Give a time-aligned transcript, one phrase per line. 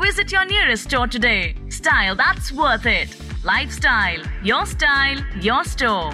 [0.00, 1.54] Visit your nearest store today.
[1.68, 3.16] Style that's worth it.
[3.44, 6.12] Lifestyle, your style, your store.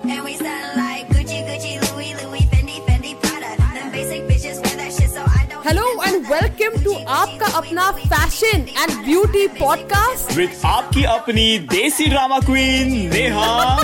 [0.00, 3.50] And we sound like Gucci, Gucci, Louis, Louis, Fendi, Fendi, Prada.
[3.74, 5.62] Them basic bitches wear that shit, so I don't.
[5.66, 12.38] Hello and welcome to आपका अपना fashion and beauty podcast with आपकी अपनी desi drama
[12.48, 13.78] queen Neha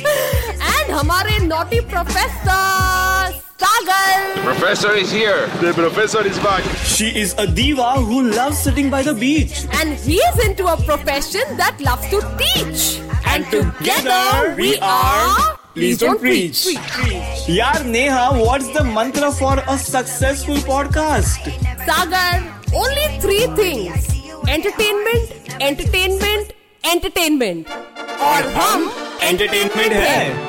[0.00, 5.46] and हमारे naughty professor Sagar Professor is here.
[5.60, 6.64] The professor is back.
[6.94, 10.74] she is a diva who loves sitting by the beach and he is into a
[10.84, 16.58] profession that loves to teach and together we are please don't preach
[17.50, 21.48] यार Neha what's the mantra for a successful podcast
[21.88, 22.44] Sagar
[22.82, 24.08] only three things
[24.48, 26.52] entertainment entertainment
[26.84, 27.68] entertainment
[28.30, 28.90] और हम
[29.30, 30.47] entertainment है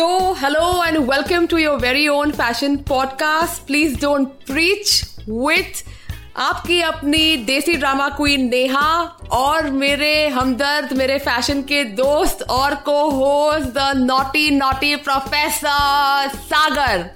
[0.00, 3.66] So, hello and welcome to your very own fashion podcast.
[3.66, 5.82] Please don't preach with
[6.36, 8.88] आपकी अपनी desi drama queen Neha
[9.32, 17.08] और मेरे हमदर्द मेरे fashion के दोस्त और को host the naughty naughty professor Sagar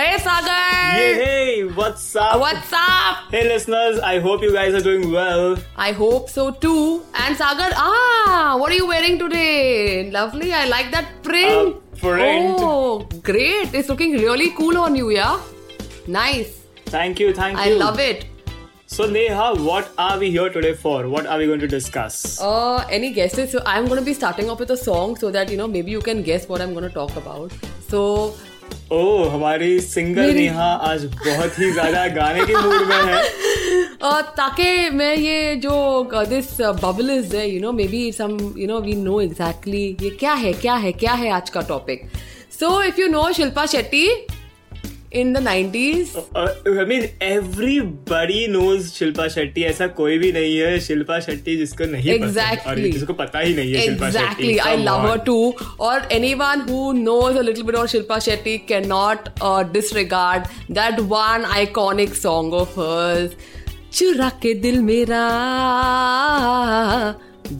[0.00, 4.84] hey Sagar hey hey what's up what's up hey listeners I hope you guys are
[4.90, 5.56] doing well
[5.88, 7.02] I hope so too.
[7.22, 10.10] And Sagar, ah, what are you wearing today?
[10.10, 10.52] Lovely.
[10.52, 11.76] I like that print.
[12.03, 13.73] Oh, great.
[13.73, 15.39] It's looking really cool on you, yeah?
[16.07, 16.61] Nice.
[16.93, 18.25] thank you thank I you I love it.
[18.95, 22.17] so Neha what are we here today for what are we going to discuss
[22.49, 23.51] Uh, any guesses?
[23.51, 25.91] So I'm going to be starting off with a song so that, you know, maybe
[25.95, 27.51] you can guess what I'm going to talk about.
[27.87, 28.03] So,
[28.93, 33.23] oh हमारी singer Neha आज बहुत ही ज़्यादा गाने के mood में है।
[34.03, 35.75] uh, ताकि मैं ये जो
[36.29, 40.33] दिस बबल इज़ है you know maybe some you know we know exactly ये क्या
[40.33, 42.09] है क्या है क्या है आज का topic
[42.59, 44.07] so if you know Shilpa Shetty
[45.15, 46.11] in the nineties
[47.23, 52.91] everybody knows Shilpa Shetty ऐसा कोई भी नहीं है शिल्पा शेट्टी जिसको नहीं exactly.
[52.93, 55.37] जिसको पता ही नहीं है exactly I love her too
[55.81, 56.07] और
[56.41, 59.29] anyone who knows little bit of Shilpa Shetty can not
[59.73, 63.35] disregard that one iconic song of hers
[63.93, 65.23] चुरा के दिल मेरा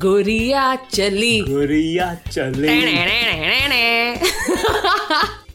[0.03, 2.67] गोरिया चली गोरिया चली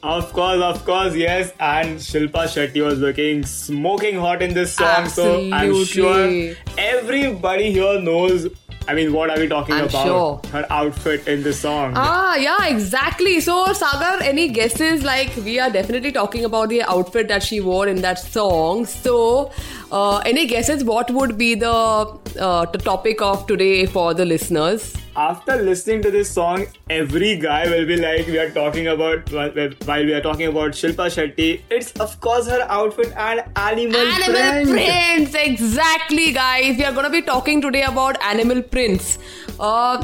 [0.03, 1.53] Of course, of course, yes.
[1.61, 5.09] And Shilpa Shetty was looking smoking hot in this song.
[5.09, 8.49] So I'm sure everybody here knows.
[8.89, 10.07] I mean, what are we talking I'm about?
[10.07, 10.41] sure.
[10.53, 11.93] Her outfit in the song.
[11.97, 13.39] Ah, yeah, exactly.
[13.41, 15.05] So, Sagar, any guesses?
[15.05, 18.87] Like, we are definitely talking about the outfit that she wore in that song.
[18.87, 19.53] So,
[19.93, 20.83] uh, any guesses?
[20.83, 24.97] What would be the uh, the topic of today for the listeners?
[25.21, 30.03] After listening to this song, every guy will be like, we are talking about, while
[30.03, 35.31] we are talking about Shilpa Shetty, it's of course her outfit and animal, Animal print.
[35.31, 36.79] prints, exactly, guys.
[36.79, 39.19] We are going to be talking today about animal prints.
[39.59, 40.03] Uh,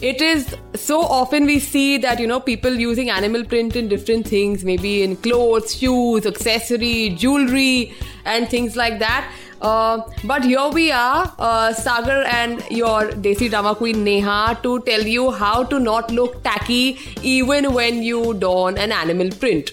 [0.00, 4.26] it is so often we see that you know people using animal print in different
[4.26, 7.94] things, maybe in clothes, shoes, accessory, jewelry,
[8.24, 9.30] and things like that.
[9.60, 15.02] Uh, but here we are, uh, Sagar and your Desi drama queen Neha, to tell
[15.02, 19.72] you how to not look tacky even when you don an animal print.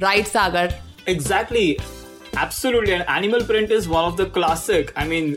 [0.00, 0.70] Right, Sagar?
[1.06, 1.78] Exactly.
[2.34, 2.94] Absolutely.
[2.94, 4.92] And animal print is one of the classic.
[4.96, 5.36] I mean,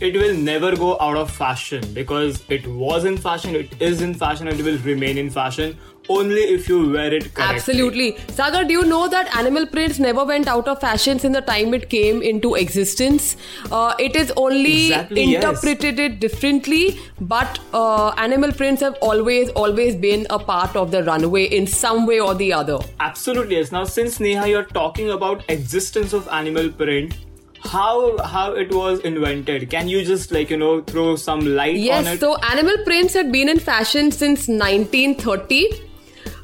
[0.00, 4.14] it will never go out of fashion because it was in fashion, it is in
[4.14, 5.76] fashion, and it will remain in fashion
[6.08, 7.56] only if you wear it correctly.
[7.56, 8.16] Absolutely.
[8.28, 11.74] Sagar, do you know that animal prints never went out of fashion since the time
[11.74, 13.36] it came into existence?
[13.70, 15.44] Uh, it is only Exactly, yes.
[15.44, 21.04] interpreted it differently, but uh, animal prints have always, always been a part of the
[21.04, 22.78] runway in some way or the other.
[23.00, 23.56] Absolutely.
[23.56, 23.72] Yes.
[23.72, 27.14] Now, since Neha, you're talking about existence of animal print.
[27.60, 29.68] How how it was invented?
[29.68, 33.32] Can you just like you know throw some light on Yes, so animal prints had
[33.32, 35.87] been in fashion since 1930.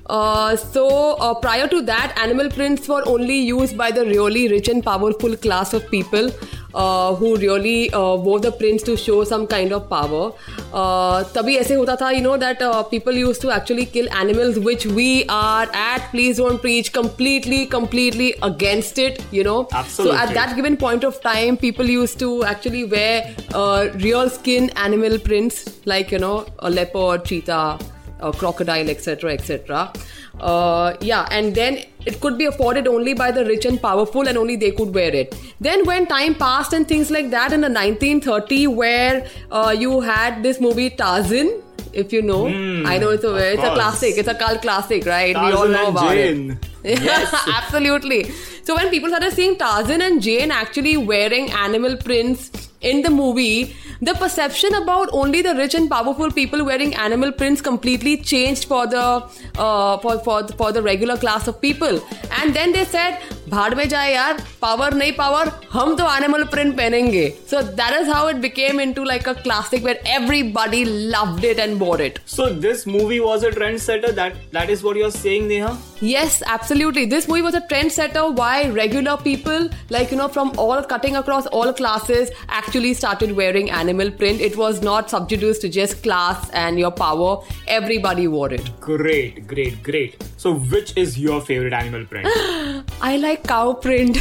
[0.07, 4.67] Uh, so uh, prior to that, animal prints were only used by the really rich
[4.67, 6.31] and powerful class of people.
[6.73, 10.31] uh, who really uh, wore the prints to show some kind of power.
[10.73, 14.59] Uh, तभी ऐसे होता था, you know, that uh, people used to actually kill animals,
[14.59, 19.67] which we are at Please Don't Preach completely, completely against it, you know.
[19.71, 20.17] Absolutely.
[20.17, 24.69] So at that given point of time, people used to actually wear uh, real skin
[24.75, 27.79] animal prints, like, you know, a leopard, cheetah,
[28.28, 29.92] a crocodile, etc., etc.
[30.40, 34.38] Uh, yeah, and then it could be afforded only by the rich and powerful, and
[34.44, 35.36] only they could wear it.
[35.60, 40.42] Then, when time passed and things like that, in the 1930, where uh, you had
[40.42, 41.52] this movie Tarzan,
[41.92, 45.34] if you know, I know it's a it's a classic, it's a cult classic, right?
[45.34, 46.58] we all Tarzan know and about Jane.
[46.82, 47.00] it.
[47.62, 48.24] Absolutely.
[48.64, 52.50] So when people started seeing Tarzan and Jane actually wearing animal prints
[52.83, 57.61] in the movie, the perception about only the rich and powerful people wearing animal prints
[57.61, 59.23] completely changed for the
[59.57, 62.00] uh, for for for the regular class of people.
[62.39, 63.19] And then they said,
[63.50, 68.07] "भाड़ में जाए यार, power नहीं power, हम तो animal print पहनेंगे." So that is
[68.13, 70.85] how it became into like a classic where everybody
[71.17, 72.19] loved it and bought it.
[72.25, 74.15] So this movie was a trendsetter.
[74.21, 75.75] That that is what you're saying, Neha.
[76.01, 77.06] Yes, absolutely.
[77.06, 78.25] This movie was a trendsetter.
[78.33, 83.70] Why regular people, like you know, from all cutting across all classes, actually started wearing
[83.70, 84.40] animal print.
[84.40, 87.40] It was not subjugated to just class and your power.
[87.68, 88.68] Everybody wore it.
[88.80, 90.22] Great, great, great.
[90.36, 92.26] So which is your favorite animal print?
[93.00, 94.18] I like cow print.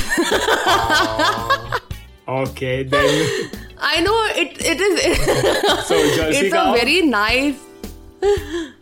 [2.27, 3.50] okay, then.
[3.79, 4.61] I know it.
[4.63, 5.83] It is.
[5.88, 6.73] So Jersey it's cow.
[6.73, 7.55] a very nice.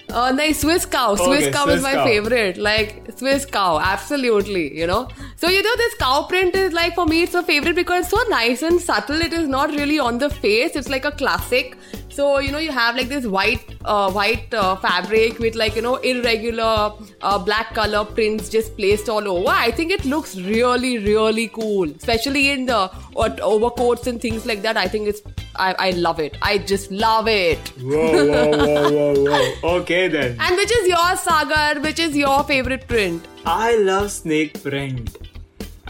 [0.10, 1.16] Uh, no, Swiss cow.
[1.16, 2.06] Swiss Okay, cow Swiss is my cow.
[2.06, 2.58] favorite.
[2.58, 4.78] Like Swiss cow, absolutely.
[4.78, 5.08] You know.
[5.42, 8.12] So you know this cow print is like for me it's a favorite because it's
[8.12, 9.22] so nice and subtle.
[9.22, 10.76] It is not really on the face.
[10.76, 11.78] It's like a classic.
[12.10, 15.82] So you know you have like this white uh, white uh, fabric with like you
[15.82, 19.50] know irregular uh, black color prints just placed all over.
[19.50, 24.78] I think it looks really really cool, especially in the overcoats and things like that.
[24.78, 25.24] I think it's
[25.56, 26.38] I, I love it.
[26.44, 27.74] I just love it.
[27.82, 29.80] Whoa, whoa, whoa, whoa, whoa.
[29.80, 30.38] Okay then.
[30.40, 31.80] And which is your Sagar?
[31.82, 33.28] Which is your favorite print?
[33.44, 35.18] I love snake print.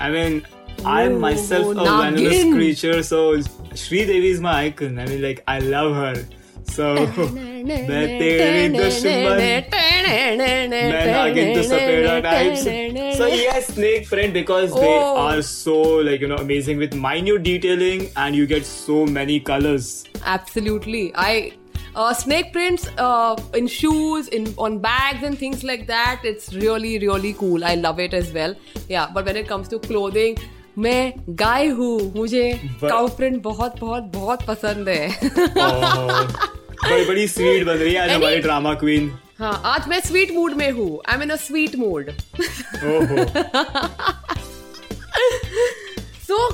[0.01, 0.45] I mean,
[0.83, 3.37] I'm myself a venomous creature, so
[3.77, 4.97] Sridevi is my icon.
[4.97, 6.25] I mean, like, I love her.
[6.71, 7.05] So,
[13.13, 18.09] So yes, Snake Friend because they are so like you know amazing with minute detailing
[18.15, 20.05] and you get so many colors.
[20.23, 21.53] Absolutely, I
[21.95, 26.21] uh, snake prints uh, in shoes, in on bags and things like that.
[26.23, 27.63] It's really really cool.
[27.63, 28.55] I love it as well.
[28.89, 30.37] Yeah, but when it comes to clothing.
[30.77, 32.43] मैं गाय हूँ मुझे
[32.83, 35.09] cow print बहुत बहुत बहुत पसंद है
[36.81, 40.31] Oh, बड़ी बड़ी स्वीट बन रही है आज हमारी ड्रामा क्वीन हाँ आज मैं स्वीट
[40.35, 42.11] मूड में हूँ I am in a sweet mood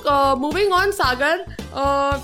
[0.07, 1.37] uh, moving on, Sagar,
[1.73, 2.19] uh,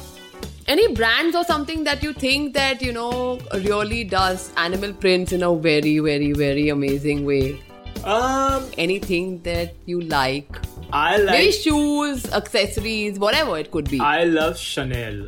[0.67, 5.43] any brands or something that you think that you know really does animal prints in
[5.43, 7.59] a very, very, very amazing way?
[8.03, 10.57] um Anything that you like?
[10.91, 13.99] I like Maybe shoes, accessories, whatever it could be.
[13.99, 15.21] I love Chanel.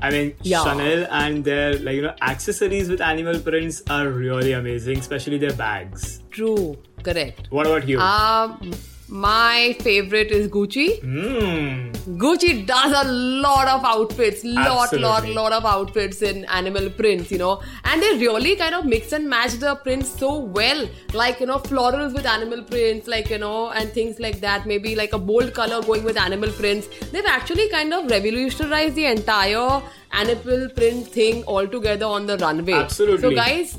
[0.00, 0.62] I mean, Yeah.
[0.62, 5.52] Chanel and their like you know accessories with animal prints are really amazing, especially their
[5.54, 6.22] bags.
[6.30, 7.48] True, correct.
[7.50, 7.98] What about you?
[7.98, 8.70] Um,
[9.08, 11.00] my favorite is Gucci.
[11.00, 11.92] Hmm.
[12.18, 17.38] Gucci does a lot of outfits, lot, lot, lot of outfits in animal prints, you
[17.38, 21.46] know, and they really kind of mix and match the prints so well, like you
[21.46, 24.66] know, florals with animal prints, like you know, and things like that.
[24.66, 26.88] Maybe like a bold color going with animal prints.
[27.10, 32.72] They've actually kind of revolutionized the entire animal print thing altogether on the runway.
[32.72, 33.22] Absolutely.
[33.22, 33.78] So, guys,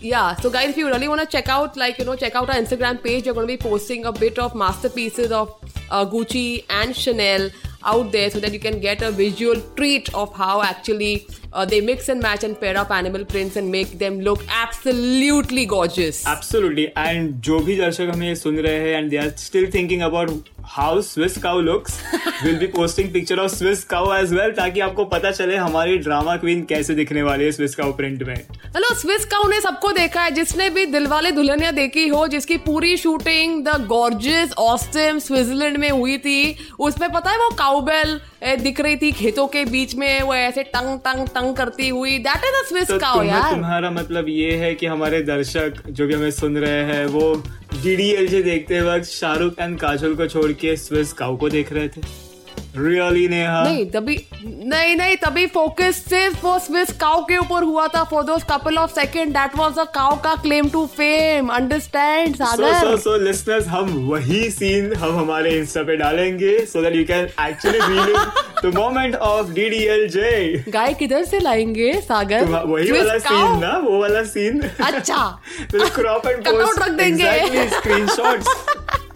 [0.00, 2.48] yeah so guys if you really want to check out like you know check out
[2.48, 5.54] our instagram page we're going to be posting a bit of masterpieces of
[5.90, 7.50] uh, gucci and chanel
[7.84, 11.80] out there so that you can get a visual treat of how actually uh, they
[11.80, 16.92] mix and match and pair up animal prints and make them look absolutely gorgeous Absolutely.
[16.96, 20.30] And जो भी दर्शक हमें सुन रहे हैं and they are still thinking about
[20.76, 21.94] how Swiss cow looks,
[22.44, 26.36] we'll be posting picture of Swiss cow as well ताकि आपको पता चले हमारी ड्रामा
[26.36, 28.36] क्वीन कैसे दिखने वाली है Swiss cow print में.
[28.76, 32.96] हेलो स्विस काउ ने सबको देखा है जिसने भी दिलवाले दुल्हनिया देखी हो जिसकी पूरी
[32.96, 38.20] शूटिंग द गॉर्जियस ऑस्टम स्विट्जरलैंड में हुई थी उसमें पता है वो काउबेल
[38.60, 42.44] दिख रही थी खेतों के बीच में वो ऐसे टंग टंग टंग करती हुई। दैट
[42.44, 46.14] इज़ अ स्विस तो काउ यार। तुम्हारा मतलब ये है कि हमारे दर्शक जो भी
[46.14, 47.34] हमें सुन रहे हैं वो
[47.82, 52.00] डीडीएलजे देखते वक्त शाहरुख एंड काजोल को छोड़ के स्विस काउ को देख रहे थे।
[52.78, 53.62] Really, Neha?
[53.64, 58.22] नहीं तभी नहीं नहीं तभी फोकस सिर्फ़ वो स्विस काउ के ऊपर हुआ था for
[58.24, 62.96] those couple of second that was a cow का claim to fame understand Sagar so,
[63.06, 67.80] so, listeners, हम वही सीन हम हमारे इंस्टा पे डालेंगे so that you can actually
[67.88, 70.24] relive the moment of DDLJ.
[70.72, 73.18] गाय किधर से लाएँगे सागर वही वाला?
[73.18, 75.20] सीन ना वो वाला सीन अच्छा
[75.72, 79.07] Cut out post रख देंगे। exactly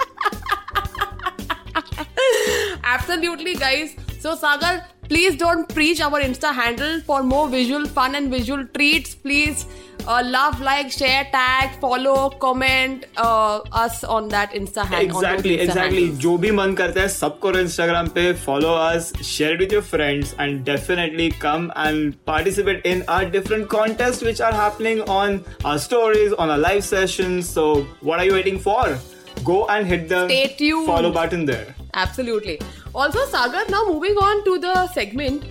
[2.92, 3.96] Absolutely, guys.
[4.20, 9.14] So, Sagar, please don't preach our Insta handle for more visual fun and visual treats.
[9.16, 9.66] Please
[10.08, 15.18] uh, love, like, share, tag, follow, comment uh, us on that Insta handle.
[15.18, 16.08] Exactly, exactly.
[16.26, 19.82] जो भी मन करता है सब करो Instagram पे follow us, share it with your
[19.82, 25.78] friends, and definitely come and participate in our different contests which are happening on our
[25.78, 27.50] stories, on our live sessions.
[27.50, 28.98] So, what are you waiting for?
[29.44, 30.88] Go and hit the Stay tuned.
[30.88, 31.76] follow button there.
[31.94, 32.60] Absolutely.
[32.97, 35.45] Also Sagar now moving on to the segment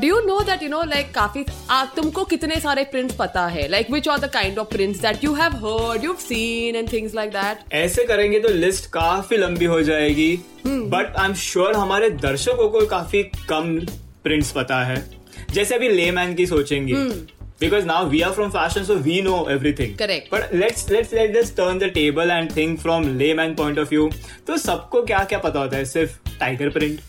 [0.00, 1.44] do you know that you know like काफ़ी
[1.96, 3.68] तुमको कितने सारे prints पता है?
[3.68, 7.14] Like which are the kind of prints that you have heard you seen and things
[7.14, 12.10] like that ऐसे करेंगे तो list काफ़ी लंबी हो जाएगी बट आई एम श्योर हमारे
[12.26, 13.78] दर्शकों को काफ़ी कम
[14.24, 15.04] प्रिंट्स पता है।
[15.52, 16.94] जैसे अभी लेमैन की सोचेंगे।
[17.60, 19.92] Because now we are from fashion so we know everything.
[20.00, 20.26] Correct.
[20.32, 24.10] But let's let's let's just turn the table and think from layman point of view
[24.46, 25.84] तो सबको क्या क्या पता होता है?
[25.84, 27.00] सिर्फ़ टाइगर प्रिंट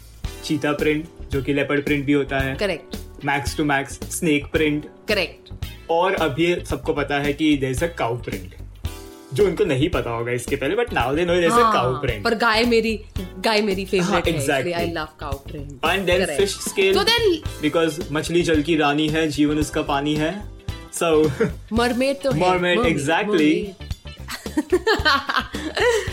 [0.46, 4.86] चीता प्रिंट जो कि लेपर्ड प्रिंट भी होता है correct max to max snake print
[5.12, 5.52] correct
[5.92, 8.56] और अभी सबको पता है कि देर अ काउ प्रिंट
[9.34, 12.02] जो उनको नहीं पता होगा इसके पहले but now they know there a cow हाँ,
[12.02, 14.74] प्रिंट पर गाय मेरी गाय मेरी हाँ, फेवरेट है exactly.
[14.74, 19.08] I love cow print and then fish scale So then- because मछली जल की रानी
[19.10, 20.32] है जीवन उसका पानी है
[21.00, 21.12] सो
[21.74, 23.52] मरमेड तो है exactly.
[23.58, 23.86] mermaid.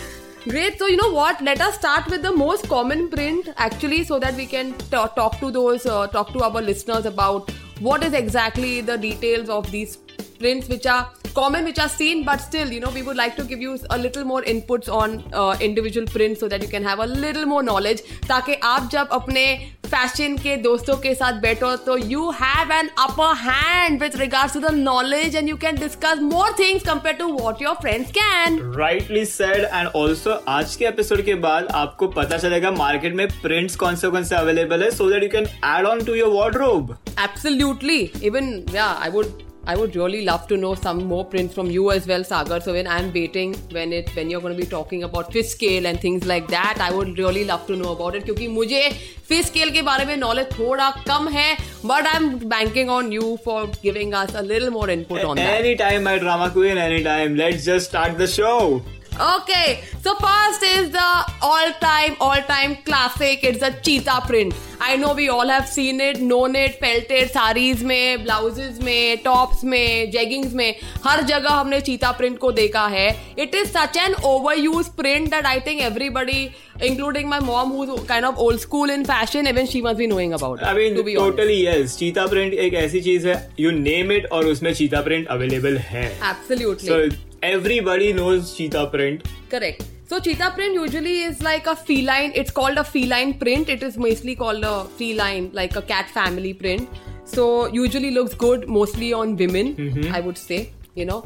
[0.46, 0.78] Great.
[0.78, 1.40] So you know what?
[1.40, 5.38] Let us start with the most common print actually, so that we can ta- talk
[5.40, 9.96] to those, uh, talk to our listeners about what is exactly the details of these
[10.39, 13.43] prints, which are common, which are seen, but still, you know, we would like to
[13.43, 16.99] give you a little more inputs on uh, individual prints, so that you can have
[16.99, 18.01] a little more knowledge.
[18.29, 19.45] ताकि आप जब अपने
[19.85, 24.59] fashion के दोस्तों के साथ बैठो तो you have an upper hand with regards to
[24.59, 29.25] the knowledge and you can discuss more things compare to what your friends can rightly
[29.25, 33.95] said and also आज के एपिसोड के बाद आपको पता चलेगा मार्केट में प्रिंट्स कौन
[33.95, 38.11] से कौन से अवेलेबल है so that you can add on to your wardrobe Absolutely.
[38.21, 41.91] Even yeah, I would I would really love to know some more prints from you
[41.91, 42.59] as well, Sagar.
[42.59, 45.85] So when I'm waiting, when it when you're going to be talking about fish scale
[45.85, 48.25] and things like that, I would really love to know about it.
[48.25, 48.81] क्योंकि मुझे
[49.31, 53.59] fish scale के बारे में knowledge थोड़ा कम है, but I'm banking on you for
[53.83, 55.59] giving us a little more input on that.
[55.59, 57.35] Anytime, my drama queen, anytime.
[57.35, 58.81] Let's just start the show.
[59.20, 63.44] Okay, so first is the all-time, all-time classic.
[63.44, 64.52] It's the cheetah print.
[64.80, 67.30] I know we all have seen it, known it, felt it.
[67.30, 72.86] Saris में, blouses में, tops में, jeggings में, हर जगह हमने cheetah print को देखा
[72.88, 73.36] है.
[73.36, 78.24] It is such an overused print that I think everybody, including my mom, who's kind
[78.24, 80.64] of old school in fashion, even she must be knowing about it.
[80.64, 81.94] I mean, to be totally honest.
[81.94, 81.98] yes.
[81.98, 86.04] Cheetah print एक ऐसी चीज़ है you name it और उसमें cheetah print available है
[86.32, 86.88] Absolutely.
[86.88, 86.98] So
[87.44, 89.26] everybody knows cheetah print.
[89.50, 89.86] Correct.
[90.06, 92.32] So cheetah print usually is like a feline.
[92.34, 93.68] It's called a feline print.
[93.68, 96.88] It is mostly called a feline, like a cat family print.
[97.24, 99.74] So usually looks good mostly on women.
[100.12, 100.72] I would say.
[100.94, 101.24] You know.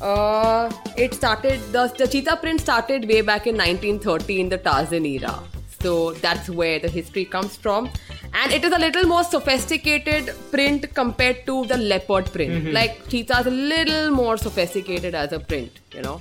[0.00, 5.04] Uh, it started the, the cheetah print started way back in 1930 in the Tarzan
[5.04, 5.38] era.
[5.80, 7.90] So that's where the history comes from.
[8.34, 12.52] And it is a little more sophisticated print compared to the leopard print.
[12.52, 12.72] Mm-hmm.
[12.72, 16.20] Like cheetah is a little more sophisticated as a print, you know.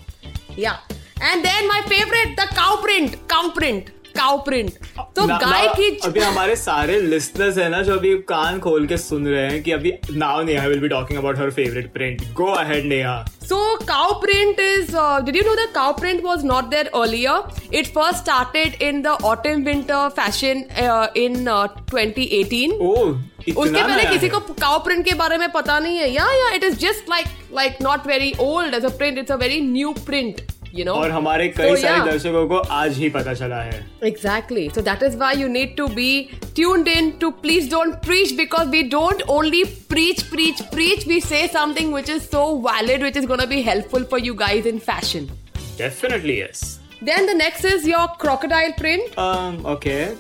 [0.56, 0.78] Yeah.
[1.22, 3.28] And then my favorite, the cow print.
[3.28, 3.92] Cow print.
[4.20, 4.78] Cow print.
[5.16, 8.88] तो ना- गाय ना- की अभी हमारे सारे listeners है ना जो अभी कान खोल
[8.88, 12.22] के सुन रहे हैं कि अभी now Neha will be talking about her favourite print
[12.42, 13.18] go ahead Neha
[13.50, 13.60] So
[13.90, 14.90] cow print is.
[15.04, 17.38] Uh, did you know that cow print was not there earlier?
[17.80, 22.76] It first started in the autumn winter fashion uh, in uh, 2018.
[22.82, 26.50] Oh उसके पहले किसी को cow print के बारे में पता नहीं है या या
[26.56, 29.92] it is just like like not very old as a print it's a very new
[30.06, 30.42] print
[30.76, 32.12] you know और हमारे कई so, सारे yeah.
[32.12, 35.88] दर्शकों को आज ही पता चला है exactly so that is why you need to
[35.90, 36.12] be
[36.56, 41.48] tuned in to please don't preach because we don't only preach preach preach we say
[41.54, 45.30] something which is so valid which is gonna be helpful for you guys in fashion
[45.78, 49.18] definitely yes Then the next is your crocodile print.
[49.18, 50.16] Um, okay.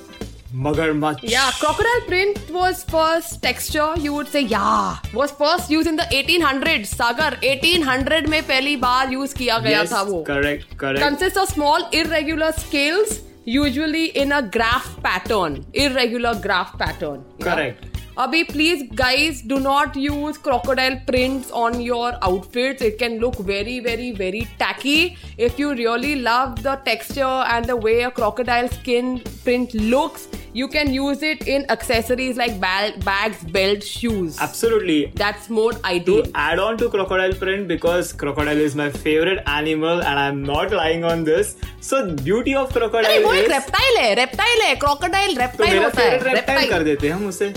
[0.54, 5.96] मगरमच्छ। या crocodile print was first texture you would say या was first use in
[5.96, 11.04] the 1800 Sagar 1800 में पहली बार use किया गया yes, था वो। Correct correct
[11.04, 17.89] consist of small irregular scales usually in a graph pattern irregular graph pattern correct
[18.19, 18.19] Correct.
[18.19, 22.83] Abhi, please, guys, do not use crocodile prints on your outfits.
[22.83, 25.17] It can look very, very, very tacky.
[25.37, 30.69] If you really love the texture and the way a crocodile skin print looks, you
[30.69, 34.39] can use it in accessories like bal- bags, belts, shoes.
[34.41, 35.13] Absolutely.
[35.17, 36.23] That's more ideal.
[36.23, 40.71] To add on to crocodile print because crocodile is my favorite animal and I'm not
[40.71, 41.57] lying on this.
[41.81, 45.73] So beauty of अरे crocodile वो एक is reptile है reptile है crocodile तो reptile
[45.73, 47.53] मेरा होता है favourite reptile कर रेप्टाइल देते हैं हम उसे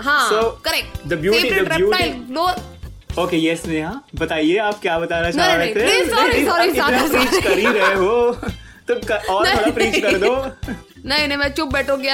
[0.00, 0.30] हाँ
[1.16, 1.50] ब्यूटी
[3.18, 6.04] ओके यस नेहा बताइए आप क्या बताना चाह रहे थे?
[7.94, 8.32] हो
[8.90, 8.94] तो
[9.34, 10.50] और थोड़ा कर दो।
[11.06, 12.08] नहीं मैं चुप बैठोगी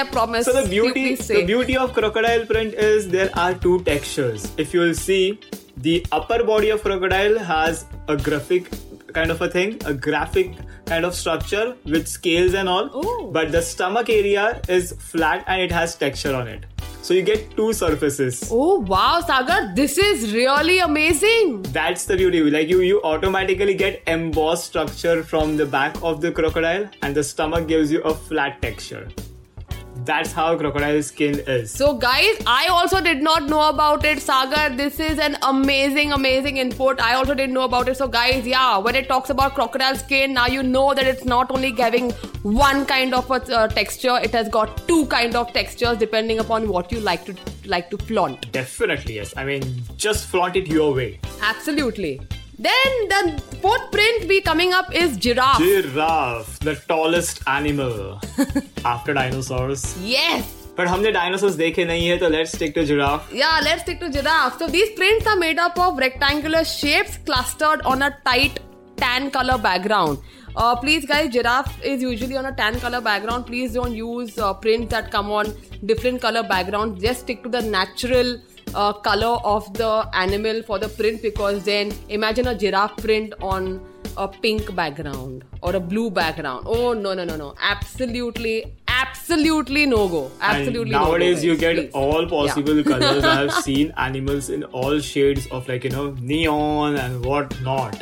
[1.45, 5.39] beauty of crocodile print is there are two textures if you see
[5.79, 8.69] the upper body of crocodile has a graphic
[9.15, 10.47] kind of a thing a graphic
[10.89, 12.89] kind of structure with scales and all.
[12.95, 13.31] Ooh.
[13.31, 16.47] but the stomach area is flat and it has texture on
[17.05, 18.49] So you get two surfaces.
[18.51, 21.61] Oh wow, Sagar, this is really amazing.
[21.61, 22.41] That's the beauty.
[22.49, 27.23] Like you, you automatically get embossed structure from the back of the crocodile, and the
[27.23, 29.07] stomach gives you a flat texture.
[30.05, 31.71] That's how crocodile skin is.
[31.71, 34.19] So, guys, I also did not know about it.
[34.19, 37.01] Sagar, this is an amazing, amazing input.
[37.01, 37.97] I also didn't know about it.
[37.97, 41.49] So, guys, yeah, when it talks about crocodile skin, now you know that it's not
[41.49, 42.11] only giving
[42.43, 46.67] one kind of a uh, texture; it has got two kind of textures depending upon
[46.67, 47.35] what you like to
[47.65, 48.51] like to flaunt.
[48.51, 49.33] Definitely, yes.
[49.35, 49.63] I mean,
[49.97, 51.19] just flaunt it your way.
[51.41, 52.21] Absolutely.
[52.58, 55.58] Then the fourth print be coming up is giraffe.
[55.58, 58.20] Giraffe, the tallest animal
[58.84, 59.84] after dinosaurs.
[60.02, 60.56] yes.
[60.76, 63.32] But हमने dinosaurs देखे नहीं है तो let's stick to giraffe.
[63.32, 64.58] Yeah, let's stick to giraffe.
[64.58, 68.60] So these prints are made up of rectangular shapes clustered on a tight
[68.96, 70.18] tan color background.
[70.56, 73.46] Uh, please, guys, giraffe is usually on a tan color background.
[73.46, 75.52] Please don't use uh, prints that come on
[75.86, 77.02] different color backgrounds.
[77.02, 78.38] Just stick to the natural
[78.75, 83.79] uh, color of the animal for the print because then imagine a giraffe print on
[84.17, 86.65] a pink background or a blue background.
[86.67, 87.53] Oh no no no no!
[87.61, 90.31] Absolutely, absolutely no go.
[90.41, 90.93] Absolutely.
[90.93, 91.91] and nowadays no go, you get Please.
[91.93, 92.29] all Yeah.
[92.29, 93.23] possible colors.
[93.23, 98.01] I have seen animals in all shades of like you know neon and what not.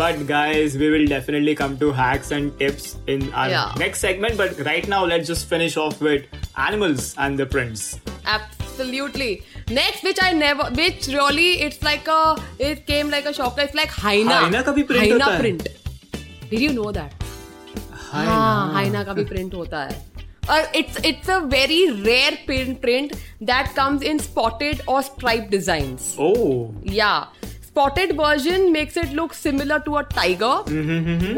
[0.00, 3.72] But guys, we will definitely come to hacks and tips in our Yeah.
[3.78, 4.36] next segment.
[4.36, 7.98] But right now, let's just finish off with animals and the prints.
[8.26, 9.42] Absolutely.
[9.68, 13.62] Next, which I never, which really, it's like a, it came like a shocker.
[13.62, 14.34] It's like Hyena.
[14.34, 15.68] Hyena print Hyena print.
[15.68, 16.50] है.
[16.50, 17.10] Did you know that?
[18.12, 18.26] Haina.
[18.26, 20.04] हाँ, Hyena का भी print होता है.
[20.50, 25.48] और it's it's a very rare print print that comes in spotted और stripe
[27.76, 30.52] spotted version makes it look similar to a tiger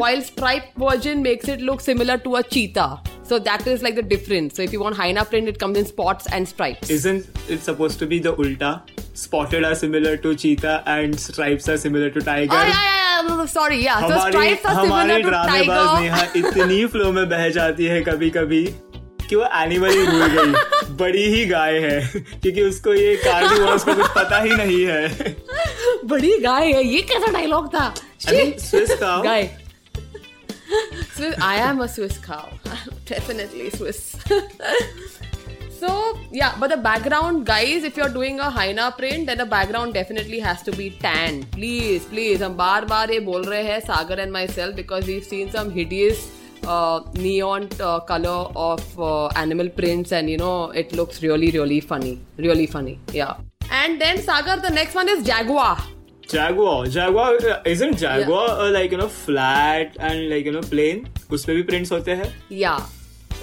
[0.01, 4.05] while striped version makes it look similar to a cheetah so that is like the
[4.13, 7.59] difference so if you want hyena print it comes in spots and stripes isn't it
[7.61, 8.81] supposed to be the ulta?
[9.19, 12.53] Spotted are similar to cheetah and stripes are similar to tiger.
[12.53, 13.45] Oh yeah, yeah, yeah.
[13.45, 13.99] Sorry, yeah.
[13.99, 16.47] So हमारी stripes are similar to ड्रामेबाज Neha tiger.
[16.47, 18.63] इतनी flow में बह जाती है कभी कभी
[19.29, 23.93] कि वो एनिमल ही भूल गई बड़ी ही गाय है क्योंकि उसको ये कार्निवोरस का
[23.93, 25.35] कुछ पता ही नहीं है
[26.13, 27.93] बड़ी गाय है ये कैसा डायलॉग था
[28.27, 29.21] Swiss cow.
[29.23, 29.49] Guy
[31.15, 32.47] Swiss, I am a Swiss cow.
[33.05, 34.15] Definitely Swiss.
[35.79, 35.89] so
[36.31, 40.39] yeah, but the background, guys, if you're doing a hyena print, then the background definitely
[40.39, 41.41] has to be tan.
[41.55, 45.51] Please, please, हम बार बार ये बोल रहे हैं सागर and myself because we've seen
[45.57, 46.27] some hideous
[46.66, 51.80] uh, neon uh, color of uh, animal prints and you know it looks really really
[51.80, 52.98] funny, really funny.
[53.12, 53.34] Yeah.
[53.70, 55.78] And then Sagar, the next one is jaguar.
[56.28, 56.86] Jaguar.
[56.86, 61.08] Jaguar uh, isn't Jaguar uh, like you know flat and like you know plain?
[61.32, 62.34] उस पे भी prints होते हैं.
[62.50, 62.80] Yeah.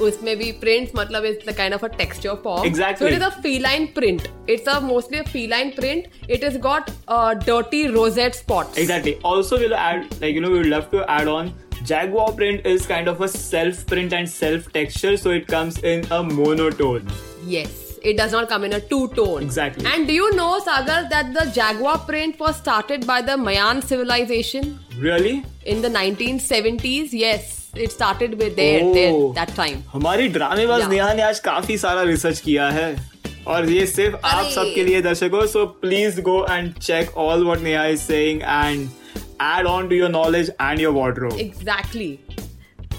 [0.01, 2.65] उसमें भी prints मतलब it's the kind of a texture form.
[2.65, 3.07] Exactly.
[3.07, 4.29] So it is a feline print.
[4.47, 6.07] It's a mostly a feline print.
[6.27, 8.77] It has got uh, dirty rosette spots.
[8.77, 9.15] Exactly.
[9.23, 11.53] Also, we'll add like you know we would love to add on.
[11.86, 16.04] Jaguar print is kind of a self print and self texture, so it comes in
[16.10, 17.10] a monotone.
[17.46, 17.82] Yes.
[18.02, 19.42] It does not come in a two tone.
[19.42, 19.84] Exactly.
[19.92, 24.78] And do you know, Sagar, that the jaguar print was started by the Mayan civilization
[24.98, 25.42] Really?
[25.64, 27.12] in the 1970s?
[27.12, 27.52] Yes.
[27.74, 28.92] It started with there, Oh.
[28.98, 29.82] there that time.
[29.92, 30.90] हमारी ड्रामेबाज Yeah.
[30.90, 32.86] Neha ने आज काफ़ी सारा research किया है
[33.46, 37.84] और ये सिर्फ़ आप सबके लिए दर्शकों so please go and check all what Neha
[37.86, 38.88] is saying and
[39.40, 41.38] add on to your knowledge and your wardrobe.
[41.38, 42.20] Exactly.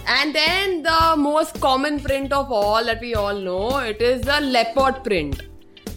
[0.08, 4.40] And then the most common print of all that we all know, it is the
[4.40, 5.42] leopard print.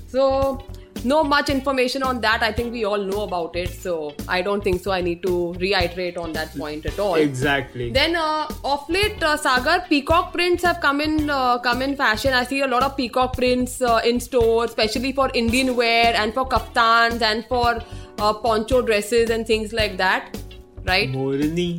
[0.09, 0.65] So
[1.05, 2.43] no much information on that.
[2.43, 4.91] I think we all know about it, so I don't think so.
[4.91, 7.15] I need to reiterate on that point at all.
[7.15, 7.91] Exactly.
[7.91, 12.35] Then uh, of late, uh, Sagar, peacock prints have come in uh, come in fashion.
[12.35, 16.35] I see a lot of peacock prints uh, in stores, especially for Indian wear and
[16.35, 17.81] for kaftans and for
[18.21, 20.37] uh, poncho dresses and things like that,
[20.85, 21.09] right?
[21.11, 21.71] Morni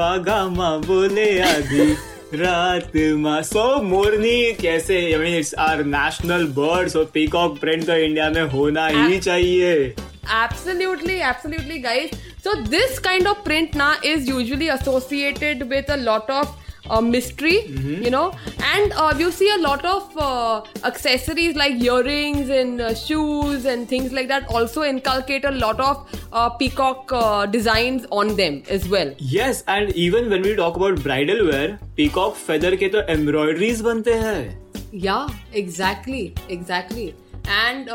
[0.00, 1.96] bagama bole adi.
[2.32, 7.94] रात मा so मोरनी कैसे I mean it's our national bird so peacock print तो
[7.94, 12.10] India में होना ही चाहिए absolutely absolutely guys
[12.44, 18.02] so this kind of print ना is usually associated with a lot of mystery, mm-hmm.
[18.02, 18.32] you know.
[18.64, 23.88] And uh, you see a lot of uh, accessories like earrings and uh, shoes and
[23.88, 28.88] things like that also inculcate a lot of uh, peacock uh, designs on them as
[28.88, 29.14] well.
[29.18, 34.14] Yes, and even when we talk about bridal wear, peacock feather ke to embroideries bante
[34.26, 34.56] hai.
[34.90, 37.14] Yeah, exactly, exactly.
[37.46, 37.90] And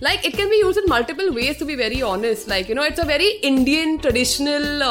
[0.00, 2.48] like it can be used in multiple ways to be very honest.
[2.48, 4.82] Like you know, it's a very Indian traditional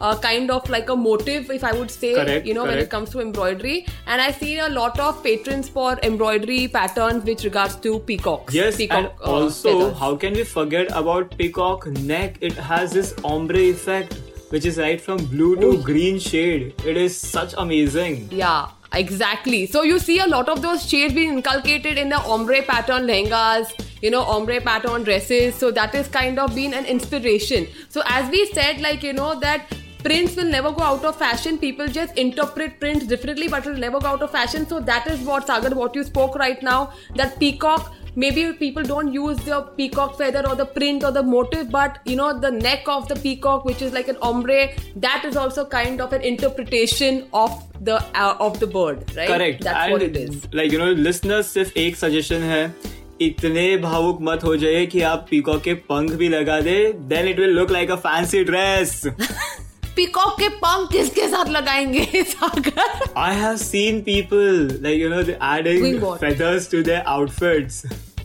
[0.00, 2.90] uh, kind of like a motive, if I would say, Correct, you know, when it
[2.90, 3.86] comes to embroidery.
[4.06, 8.54] And I see a lot of patrons for embroidery patterns with regards to peacocks.
[8.54, 9.98] Yes, peacock, and uh, also, feathers.
[9.98, 12.38] how can we forget about peacock neck?
[12.40, 14.14] It has this ombre effect,
[14.50, 16.74] which is right from blue to green shade.
[16.84, 18.28] It is such amazing.
[18.30, 19.66] Yeah, exactly.
[19.66, 23.72] So you see a lot of those shades being inculcated in the ombre pattern lehengas,
[24.00, 25.54] you know, ombre pattern dresses.
[25.54, 27.66] So that is kind of been an inspiration.
[27.88, 29.66] So as we said, like, you know, that
[30.02, 31.58] prints will never go out of fashion.
[31.58, 34.66] People just interpret prints differently, but it will never go out of fashion.
[34.66, 39.12] So that is what, Sagar, what you spoke right now, that peacock maybe people don't
[39.12, 42.88] use the peacock feather or the print or the motif but you know the neck
[42.88, 47.28] of the peacock which is like an ombre that is also kind of an interpretation
[47.32, 47.52] of
[47.84, 49.62] the uh, of the bird right Correct.
[49.62, 52.74] that's and what it is Like you know, listeners, सिर्फ़ एक suggestion है
[53.22, 56.76] इतने भावुक मत हो जाइए कि आप पीकॉक के पंख भी लगा दे
[57.12, 59.02] then it will look like a fancy dress
[59.98, 65.42] peacock के पंख किसके साथ लगाएँगे सागर I have seen people like you know they're
[65.52, 67.80] adding Doing feathers to their outfits.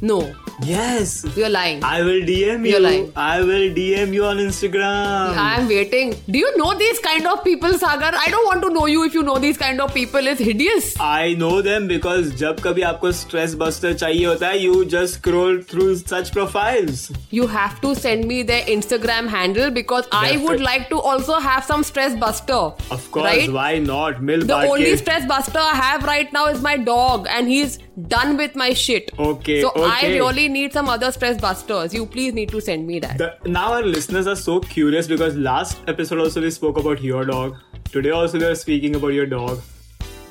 [0.10, 0.18] no
[0.62, 1.25] Yes.
[1.37, 2.81] you're lying I will DM You're you.
[2.81, 3.12] lying.
[3.17, 5.37] I will DM you on Instagram.
[5.37, 6.14] I am waiting.
[6.29, 8.11] Do you know these kind of people, Sagar?
[8.14, 10.27] I don't want to know you if you know these kind of people.
[10.27, 10.99] It's hideous.
[11.01, 15.61] I know them because जब कभी आपको stress buster चाहिए होता है, you just scroll
[15.73, 17.11] through such profiles.
[17.31, 20.49] You have to send me their Instagram handle because I Definitely.
[20.49, 22.61] would like to also have some stress buster.
[22.99, 23.53] Of course, right?
[23.53, 24.23] why not?
[24.23, 27.49] Mil The baat only ke- stress buster I have right now is my dog, and
[27.57, 29.12] he's done with my shit.
[29.18, 31.94] Okay, So I really need some other stress busters.
[31.94, 33.18] You please need to send me that.
[33.18, 37.26] The, now our listeners are so curious because last episode also we spoke about your
[37.26, 37.58] dog.
[37.92, 39.62] Today also we are speaking about your dog.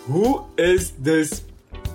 [0.06, 1.44] Who is this,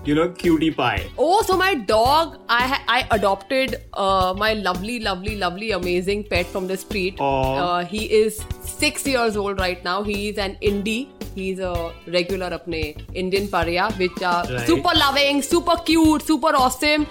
[0.08, 1.06] you know, cutie pie?
[1.17, 6.67] Oh, so my dog, I I adopted uh, my lovely, lovely, lovely, amazing pet from
[6.67, 7.20] the street.
[7.20, 9.98] Uh, he is six years old right now.
[10.04, 11.00] He is an indie.
[11.39, 11.74] He's a
[12.13, 12.84] regular apne
[13.24, 14.65] Indian paria, which are Right.
[14.70, 17.06] super loving, super cute, super awesome,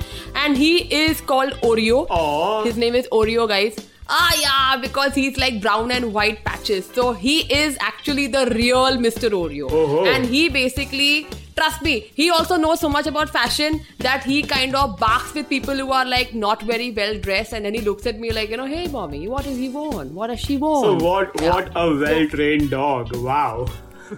[0.44, 2.00] and he is called Oreo.
[2.22, 2.64] Aw.
[2.64, 3.76] His name is Oreo, guys.
[4.08, 6.86] Ah, yeah, because he's like brown and white patches.
[6.94, 9.30] So he is actually the real Mr.
[9.30, 9.68] Oreo.
[9.70, 10.04] Oh-ho.
[10.06, 14.76] And he basically, trust me, he also knows so much about fashion that he kind
[14.76, 17.52] of barks with people who are like not very well dressed.
[17.52, 20.12] And then he looks at me like, you know, hey, mommy, what does he want?
[20.12, 21.00] What does she want?
[21.00, 21.40] So what?
[21.40, 21.50] Yeah.
[21.50, 23.14] What a well-trained dog!
[23.16, 23.66] Wow.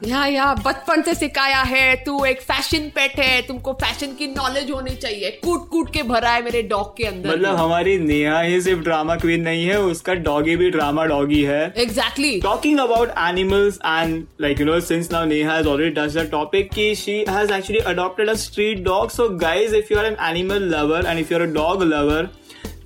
[0.07, 4.71] या या बचपन से सिखाया है तू एक fashion पेट है तुमको फ़ैशन की नॉलेज
[4.71, 8.61] होनी चाहिए। कूट कूट के भरा है मेरे डॉग के अंदर। मतलब हमारी नेहा ही
[8.63, 13.79] सिर्फ़ ड्रामा क्वीन नहीं है उसका डॉगी भी ड्रामा डॉगी है। Exactly talking about animals
[13.87, 17.81] and like you know since now Neha already does the topic की she has actually
[17.95, 21.39] adopted a street dog so guys if you are an animal lover and if you
[21.39, 22.29] a dog lover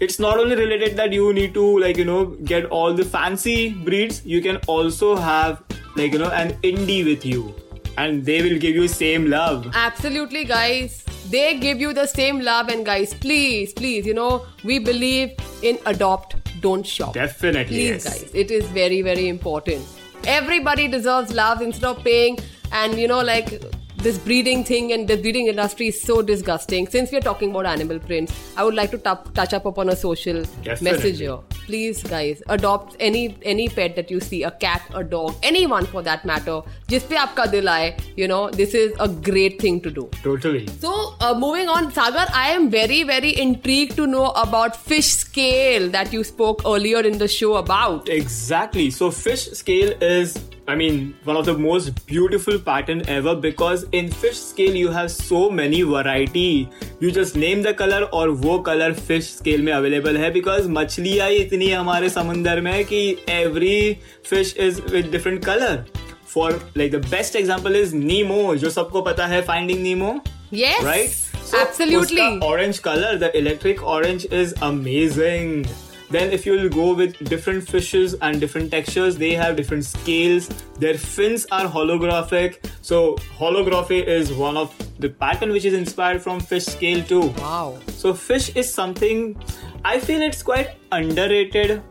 [0.04, 3.52] It's not only related that you need to, like, you know, get all the fancy
[3.88, 5.60] breeds, you can also have
[5.96, 7.54] like you know an indie with you
[7.98, 11.04] and they will give you same love Absolutely, guys.
[11.30, 15.78] They give you the same love, and guys, please, please, you know, we believe in
[15.86, 17.14] adopt, don't shop.
[17.14, 18.22] definitely Please, yes.
[18.22, 19.84] guys, it is very, very important.
[20.26, 22.38] Everybody deserves love instead of paying,
[22.72, 23.62] and you know, like
[24.02, 26.88] this breeding thing and the breeding industry is so disgusting.
[26.88, 29.88] Since we are talking about animal prints, I would like to t- touch up upon
[29.90, 30.90] a social Definitely.
[30.90, 31.38] message here.
[31.66, 36.02] Please, guys, adopt any any pet that you see, a cat, a dog, anyone for
[36.02, 36.60] that matter.
[36.88, 40.08] Just pe aapka dil aaye, you know, this is a great thing to do.
[40.24, 40.66] Totally.
[40.80, 45.88] So, uh, moving on, Sagar, I am very very intrigued to know about fish scale
[45.90, 48.08] that you spoke earlier in the show about.
[48.08, 48.90] Exactly.
[48.90, 50.36] So, fish scale is
[50.68, 55.10] I mean, one of the most beautiful pattern ever because in fish scale you have
[55.10, 56.68] so many variety.
[57.00, 61.28] You just name the color और वो color fish scale में available है because मछलियाँ
[61.30, 65.84] ही इतनी हमारे समुंदर में कि every fish is with different color.
[66.24, 70.20] For like the best example is Nemo जो सबको पता है Finding Nemo.
[70.52, 70.82] Yes.
[70.84, 71.10] Right?
[71.44, 72.38] So Absolutely.
[72.40, 75.66] orange color, the electric orange is amazing.
[76.11, 80.47] Then if you'll go with different fishes and different textures, they have different scales.
[80.79, 82.57] Their fins are holographic.
[82.81, 83.01] So
[83.41, 87.25] holography is one of the pattern which is inspired from fish scale too.
[87.43, 87.77] Wow.
[87.97, 89.35] So fish is something
[89.85, 91.81] I feel it's quite underrated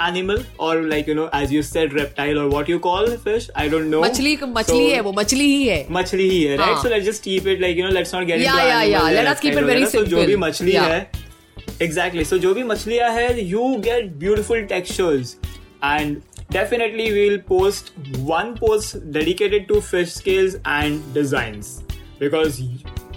[0.00, 3.68] animal or like you know as you said reptile or what you call fish I
[3.68, 6.82] don't know मछली मछली So- है वो मछली ही है मछली ही है right हाँ.
[6.82, 8.90] so let's just keep it like you know let's not get Yeah, into yeah, animal
[8.92, 9.10] yeah.
[9.10, 9.90] या Let us keep it reptile very वगैरह.
[9.92, 10.26] So जो simple.
[10.26, 10.88] भी मछली Yeah.
[10.92, 11.10] है
[11.80, 15.36] exactly so जो भी मछलियाँ है you get beautiful textures
[15.82, 17.92] and definitely we'll post
[18.32, 21.82] one post dedicated to fish scales and designs
[22.18, 22.62] because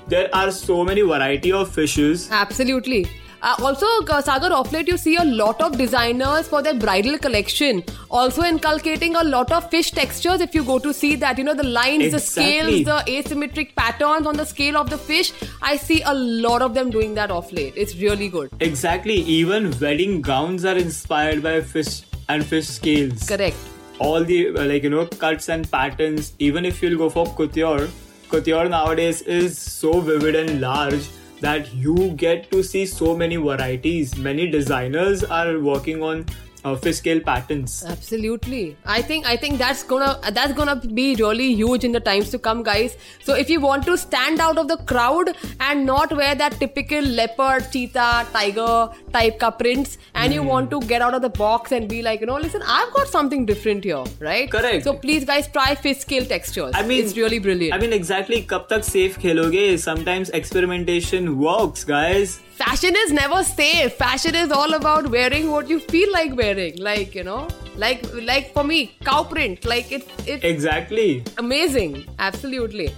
[0.07, 3.07] there are so many variety of fishes Absolutely.
[3.42, 7.18] Uh, also, uh, Sagar, off late you see a lot of designers for their bridal
[7.18, 10.40] collection also inculcating a lot of fish textures.
[10.40, 14.26] If you go to see that, you know, the lines, the scales, the asymmetric patterns
[14.26, 17.52] on the scale of the fish, I see a lot of them doing that off
[17.52, 17.74] late.
[17.76, 18.50] It's really good.
[18.60, 23.56] exactly even wedding gowns are inspired by fish and fish scales Correct.
[23.98, 27.88] all the uh, like you know cuts and patterns even if you'll go for couture
[28.28, 31.08] couture nowadays is so vivid and large
[31.40, 34.16] that you get to see so many varieties.
[34.16, 36.26] Many designers are working on
[36.64, 37.84] uh, fish scale patterns.
[37.86, 38.76] Absolutely.
[38.84, 42.38] I think i think that's gonna that's gonna be really huge in the times to
[42.38, 42.96] come guys.
[43.22, 47.00] So if you want to stand out of the crowd and not wear that typical
[47.00, 50.36] leopard cheetah tiger type ka prints and mm.
[50.36, 52.92] you want to get out of the box and be like you know listen i've
[52.92, 54.50] got something different here right?
[54.50, 54.84] Correct.
[54.84, 56.72] So please guys try fish scale textures.
[56.74, 57.74] I mean it's really brilliant.
[57.74, 58.42] I mean exactly.
[58.42, 65.06] Kaptak safe kheloge sometimes experimentation works guys fashion is never safe fashion is all about
[65.16, 67.42] wearing what you feel like wearing like you know
[67.84, 71.22] like like for me cow print like it's it Exactly.
[71.38, 72.88] amazing absolutely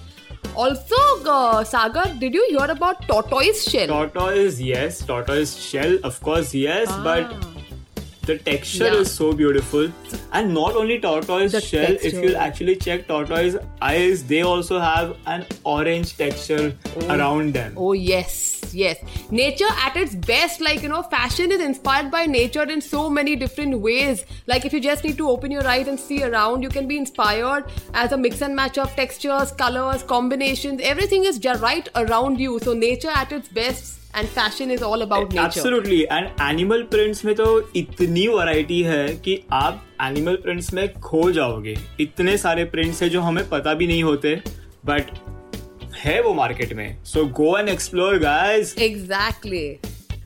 [0.62, 0.96] also
[1.36, 4.98] uh, sagar did you hear about tortoise shell Tortoise, yes.
[5.06, 6.88] Tortoise shell, of course, yes.
[6.90, 7.02] Ah.
[7.04, 7.61] But
[8.26, 9.00] the texture Yeah.
[9.00, 9.88] is so beautiful.
[10.32, 15.16] And not only tortoise The shell, if you'll actually check tortoise eyes, they also have
[15.26, 17.16] an orange texture oh.
[17.16, 17.74] around them.
[17.76, 18.98] oh yes yes
[19.30, 23.36] nature at its best like you know fashion is inspired by nature in so many
[23.36, 26.68] different ways like if you just need to open your eyes and see around you
[26.68, 31.62] can be inspired as a mix and match of textures colors combinations everything is just
[31.62, 36.06] right around you so nature at its best and fashion is all about nature Absolutely.
[36.08, 37.46] And animal prints में तो
[37.76, 43.20] इतनी variety है कि आप animal prints में खो जाओगे इतने सारे प्रिंट्स है जो
[43.20, 44.34] हमें पता भी नहीं होते
[44.86, 45.10] बट
[46.04, 49.64] है वो मार्केट में so go and explore guys Exactly.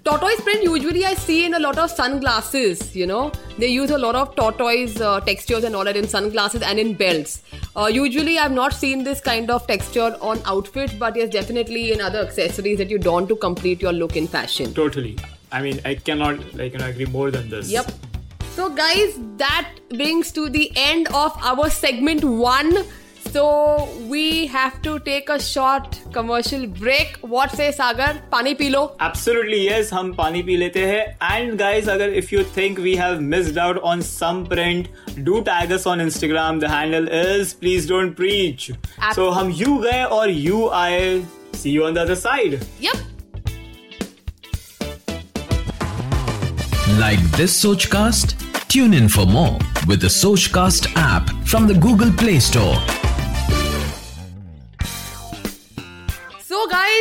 [0.07, 3.33] Tortoise print usually I see in a lot of sunglasses, you know.
[3.59, 6.95] They use a lot of tortoise uh, textures and all that in sunglasses and in
[6.95, 7.43] belts.
[7.75, 12.01] Uh, usually I've not seen this kind of texture on outfits, but yes, definitely in
[12.01, 14.73] other accessories that you don to complete your look in fashion.
[14.75, 15.19] Totally.
[15.51, 17.69] I mean, I cannot like you know agree more than this.
[17.69, 17.91] Yep.
[18.55, 22.85] So, guys, that brings to the end of our segment one.
[23.36, 27.18] So, we have to take a short commercial break.
[27.22, 28.22] What say, Sagar?
[28.30, 28.82] Pani pilo?
[29.00, 31.06] Absolutely yes, हम पानी P लेते हैं.
[31.28, 34.90] And guys, अगर if you think we have missed out on some print,
[35.30, 36.60] do tag us on Instagram.
[36.60, 38.72] The handle is please don't preach.
[39.00, 41.26] Ab- so हम you गए और you आए.
[41.56, 42.60] See you on the other side.
[42.80, 42.98] Yep.
[47.00, 48.36] Like this Sochcast?
[48.68, 52.95] Tune in for more with the Sochcast app from the Google Play Store.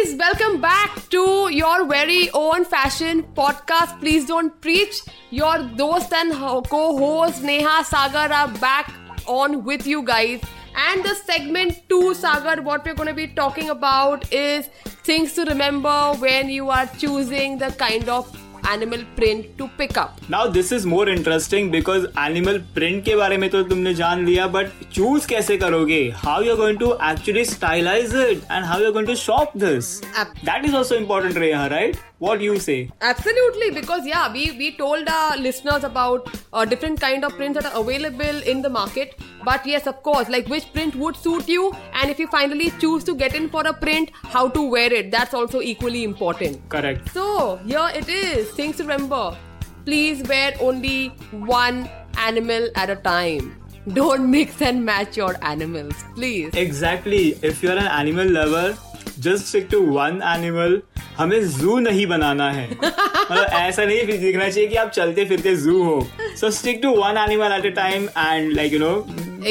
[0.06, 4.00] Guys, welcome back to your very own fashion podcast.
[4.00, 5.02] Please don't preach.
[5.32, 8.94] Your dost and co-host Neha Sagar are back
[9.28, 10.42] on with you guys.
[10.76, 14.68] And the segment two, Sagar, what we're going to be talking about is
[15.04, 18.28] things to remember when you are choosing the kind of
[18.74, 23.50] animal print to pick up now this is more interesting because animal print के बारे में
[23.50, 26.02] तो तुमने जान लिया but choose कैसे करोगे?
[26.18, 30.66] How you going to actually stylize it and how you going to shop this that
[30.66, 32.90] is also important Reha right What do you say?
[33.02, 37.72] Absolutely, because yeah, we we told our listeners about uh, different kind of prints that
[37.72, 39.20] are available in the market.
[39.44, 43.04] But yes, of course, like which print would suit you, and if you finally choose
[43.10, 45.12] to get in for a print, how to wear it.
[45.12, 46.64] That's also equally important.
[46.70, 47.12] Correct.
[47.12, 48.50] So here it is.
[48.62, 49.38] Things to remember.
[49.84, 51.10] Please wear only
[51.54, 51.88] one
[52.30, 53.54] animal at a time.
[53.96, 56.54] don't mix and match your animals, please.
[56.54, 57.38] Exactly.
[57.50, 58.78] If you're an animal lover,
[59.20, 60.82] just stick to one animal
[61.18, 65.84] हमें zoo नहीं बनाना है। मतलब ऐसा नहीं दिखना चाहिए कि आप चलते फिरते जू
[65.84, 66.08] हो।
[66.40, 68.96] So stick to one animal at a time and like you know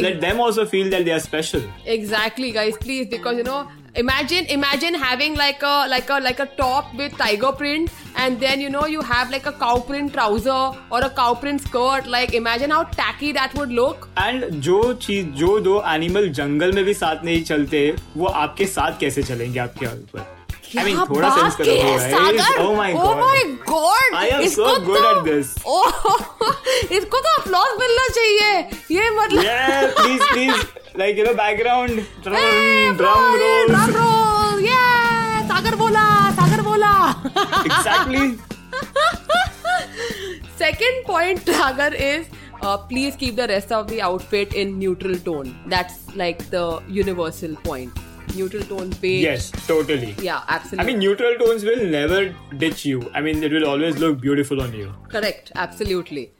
[0.01, 1.65] let them also feel that they are special
[1.97, 3.63] exactly guys please because you know
[3.97, 8.61] imagine, imagine having like a like a like a top with tiger print, and then
[8.61, 12.07] you know you have like a cow print trouser or a cow print skirt.
[12.07, 14.09] Like, imagine how tacky that would look.
[14.69, 17.81] जो चीज़ जो दो animal जंगल में भी साथ नहीं चलते
[18.17, 20.33] वो आपके साथ कैसे चलेंगे आपके ऊपर
[20.79, 22.63] आई मीन क्या थोड़ा सेंस करो Sagar?
[22.63, 24.15] Oh my Oh my God!
[24.21, 25.53] I am इसको so good तो- at this.
[25.67, 25.85] Oh,
[26.99, 28.59] इसको तो अपलॉज मिलना चाहिए
[28.99, 33.95] ये मतलब Yeah, please, please, like you know background drum hey, drum boy, roll drum
[33.95, 36.07] roll yeah sagar bola
[36.39, 36.93] sagar bola
[37.65, 38.39] exactly
[40.57, 42.27] second point sagar is
[42.63, 47.57] uh, please keep the rest of the outfit in neutral tone that's like the universal
[47.69, 48.05] point
[48.35, 49.23] neutral tone page.
[49.23, 50.15] Yes, totally.
[50.21, 50.83] Yeah, absolutely.
[50.83, 53.09] I mean, neutral tones will never ditch you.
[53.15, 54.93] I mean, it will always look beautiful on you.
[55.09, 56.33] Correct, absolutely.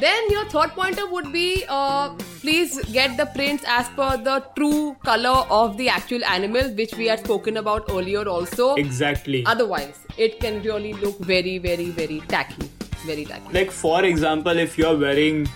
[0.00, 2.08] Then your third pointer would be uh,
[2.40, 7.06] please get the prints as per the true color of the actual animal, which we
[7.06, 8.74] had spoken about earlier also.
[8.82, 9.42] Exactly.
[9.46, 12.68] Otherwise, it can really look very, very, very tacky.
[13.06, 13.52] Very tacky.
[13.58, 15.48] like for example, if you're wearing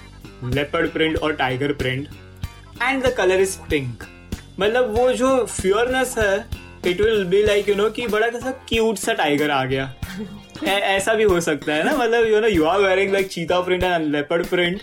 [0.43, 2.09] leopard print or tiger print,
[2.81, 4.05] and the color is pink,
[4.61, 6.35] मतलब वो जो फ्योरनेस है
[6.91, 9.85] it will be like you know कि बड़ा कैसा cute सा tiger आ गया
[10.21, 10.27] ऐ-
[10.68, 11.96] ऐसा भी हो सकता है ना?
[11.98, 14.82] मतलब you know you are wearing like cheetah print and leopard print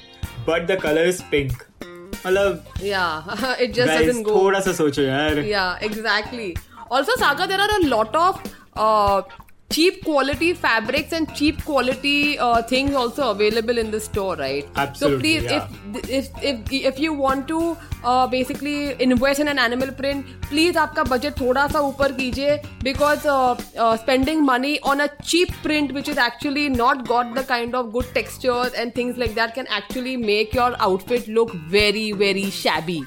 [0.48, 1.52] but the colour is pink
[2.26, 3.06] मतलब yeah
[3.61, 6.54] it just doesn't go थोड़ा सा सोचो यार। Yeah exactly
[6.94, 9.41] Also, Saga, there are a lot uh,
[9.72, 14.66] cheap quality fabrics and cheap quality uh, things also available in the store, right?
[14.76, 15.68] Absolutely, So please, yeah.
[15.92, 20.76] if if if if you want to uh, basically invest in an animal print, please
[20.85, 22.58] आपका budget थोड़ा सा ऊपर कीजिए
[22.88, 27.44] because uh, uh, spending money on a cheap print which is actually not got the
[27.44, 32.06] kind of good textures and things like that can actually make your outfit look very
[32.12, 33.02] very shabby,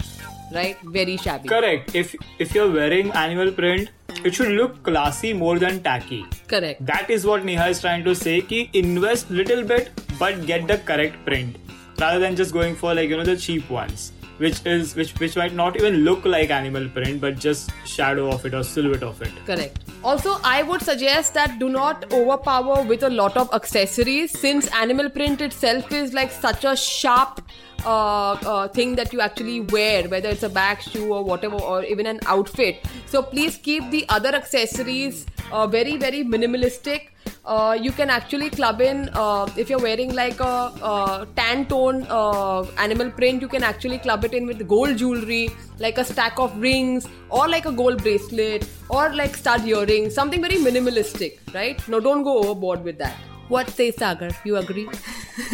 [0.56, 0.82] right?
[1.00, 1.50] Very shabby.
[1.50, 3.92] correct if if you're wearing animal print
[4.24, 6.86] it should look classy more than tacky Correct.
[6.86, 8.42] That is what Neha is trying to say.
[8.42, 9.90] Ki invest little bit,
[10.20, 11.58] but get the correct print,
[12.00, 15.36] rather than just going for like you know the cheap ones, which is which which
[15.36, 19.22] might not even look like animal print, but just shadow of it or silhouette of
[19.24, 19.34] it.
[19.48, 19.80] Correct.
[20.04, 25.10] Also, I would suggest that do not overpower with a lot of accessories since animal
[25.10, 27.42] print itself is like such a sharp
[27.86, 31.84] uh, uh, thing that you actually wear, whether it's a bag, shoe, or whatever, or
[31.84, 32.86] even an outfit.
[33.06, 37.10] So please keep the other accessories uh, very, very minimalistic.
[37.46, 42.06] Uh, you can actually club in uh, if you're wearing like a, uh tan tone
[42.10, 46.40] uh, animal print you can actually club it in with gold jewelry like a stack
[46.40, 51.88] of rings or like a gold bracelet or like stud earrings something very minimalistic right
[51.88, 54.30] now don't go overboard with that what says sagar?
[54.44, 54.88] You agree?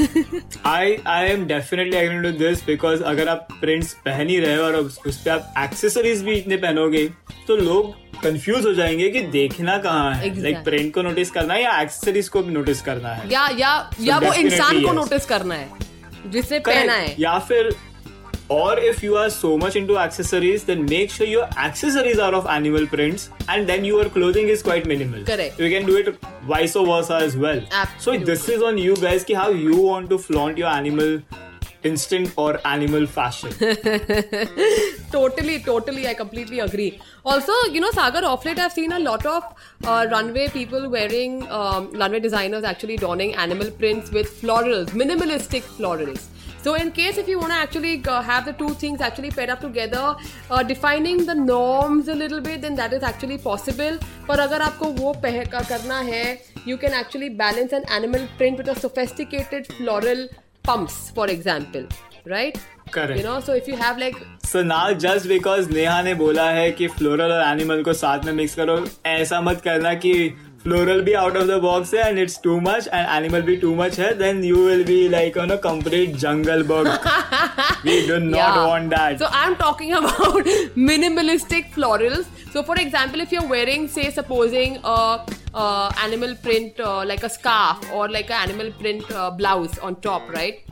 [0.66, 4.64] I I am definitely agreeing to this because अगर आप prints पहन ही रहे हो
[4.64, 7.06] और उस उस पे आप accessories भी इतने पहनोगे
[7.48, 10.44] तो लोग कंफ्यूज हो जाएँगे कि देखना कहाँ है। Exactly.
[10.44, 13.32] लाइक प्रिंट को नोटिस करना है या एक्सेसरीज को भी नोटिस करना है?
[13.32, 15.70] या या so या वो इंसान को नोटिस करना है
[16.28, 17.76] जिसने पहना है। या फिर
[18.52, 22.48] or if you are so much into accessories then make sure your accessories are of
[22.54, 25.24] animal prints and then your clothing is quite minimal.
[25.24, 25.60] Correct.
[25.60, 26.18] you can do it
[26.56, 27.62] vice versa as well.
[27.72, 28.26] Absolutely.
[28.26, 31.22] so this is on you guys ki how you want to flaunt your animal
[31.84, 33.54] instinct or animal fashion.
[35.12, 37.00] Totally totally i completely agree.
[37.26, 39.44] Also you know sagar off late i've seen a lot of
[39.86, 46.30] uh, runway people wearing um, runway designers actually donning animal prints with florals minimalistic florals
[46.63, 49.51] so in case if you want to actually uh, have the two things actually paired
[49.51, 50.17] up together
[50.51, 54.87] uh, defining the norms a little bit then that is actually possible पर अगर आपको
[55.01, 56.25] वो पह का करना है
[56.67, 60.27] you can actually balance an animal print with a sophisticated floral
[60.69, 61.87] pumps for example
[62.27, 62.59] right
[62.91, 63.19] Correct.
[63.19, 66.71] you know so if you have like so now just because Neha ने बोला है
[66.73, 70.13] कि फ्लोरल और एनिमल को साथ में मिक्स करो ऐसा मत करना कि
[70.64, 73.96] floral be out of the box and it's too much and animal be too much
[73.96, 76.88] here, then you will be like on a complete jungle book.
[77.84, 78.68] we do not yeah.
[78.68, 79.20] want that.
[79.20, 80.46] So I'm talking about
[80.92, 82.26] minimalistic florals.
[82.52, 87.30] So for example, if you're wearing, say, supposing a uh, animal print uh, like a
[87.30, 90.64] scarf or like an animal print uh, blouse on top, right?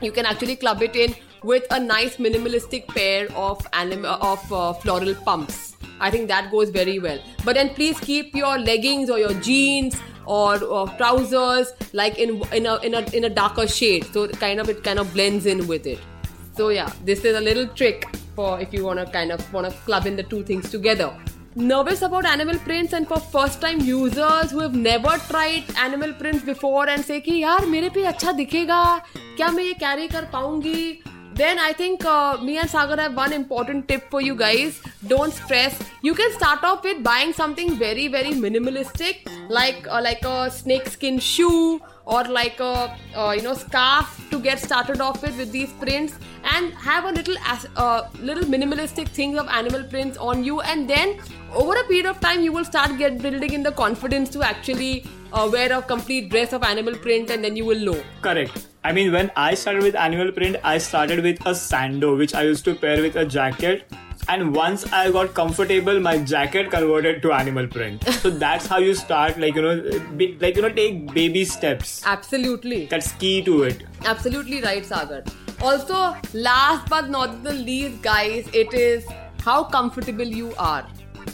[0.00, 4.52] You can actually club it in with a nice minimalistic pair of anim- uh, of
[4.52, 7.19] uh, floral pumps I think that goes very well.
[7.45, 12.65] But then please keep your leggings or your jeans or, or trousers like in in
[12.65, 15.45] a, in a in a darker shade, so it kind of it kind of blends
[15.45, 15.99] in with it.
[16.55, 19.69] So yeah, this is a little trick for if you want to kind of want
[19.69, 21.11] to club in the two things together.
[21.55, 26.43] Nervous about animal prints and for first time users who have never tried animal prints
[26.43, 28.83] before and say कि यार मेरे पे अच्छा दिखेगा
[29.37, 31.01] क्या मैं ये carry कर पाऊंगी
[31.34, 34.80] Then I think uh, me and Sagar have one important tip for you guys.
[35.06, 35.78] Don't stress.
[36.02, 41.18] You can start off with buying something very very minimalistic, like uh, like a snakeskin
[41.18, 45.72] shoe or like a uh, you know scarf to get started off with with these
[45.72, 46.18] prints,
[46.54, 47.36] and have a little
[47.76, 51.18] uh, little minimalistic things of animal prints on you, and then
[51.52, 55.06] over a period of time you will start get building in the confidence to actually
[55.32, 58.02] uh, wear a complete dress of animal print, and then you will know.
[58.22, 58.68] Correct.
[58.84, 62.42] I mean, when I started with animal print, I started with a sando, which I
[62.42, 63.90] used to pair with a jacket.
[64.28, 68.04] And once I got comfortable, my jacket converted to animal print.
[68.24, 72.02] So that's how you start, like you know, be, like you know, take baby steps.
[72.06, 72.86] Absolutely.
[72.86, 73.84] That's key to it.
[74.04, 75.22] Absolutely right, Sagar.
[75.60, 79.06] Also, last but not the least, guys, it is
[79.42, 80.86] how comfortable you are.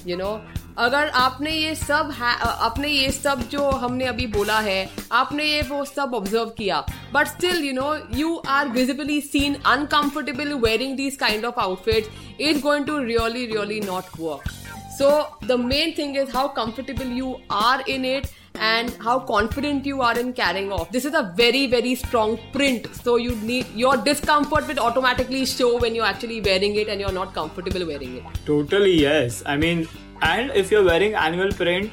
[0.05, 0.43] You know,
[0.79, 5.85] अगर आपने ये सब आपने ये सब जो हमने अभी बोला है, आपने ये वो
[5.85, 6.81] सब ऑब्ज़र्व किया
[7.15, 12.61] but still you know you are visibly seen uncomfortable wearing this kind of outfit is
[12.63, 14.51] going to really really not work
[14.99, 15.11] so
[15.47, 18.40] the main thing is how comfortable you are in it.
[18.60, 20.92] and how confident you are in carrying off.
[20.92, 22.88] This is a very, very strong print.
[23.04, 27.12] So you need your discomfort will automatically show when you're actually wearing it and you're
[27.12, 28.24] not comfortable wearing it.
[28.46, 29.44] Totally, yes.
[29.46, 29.88] I mean,
[30.22, 31.92] and if you're wearing animal print,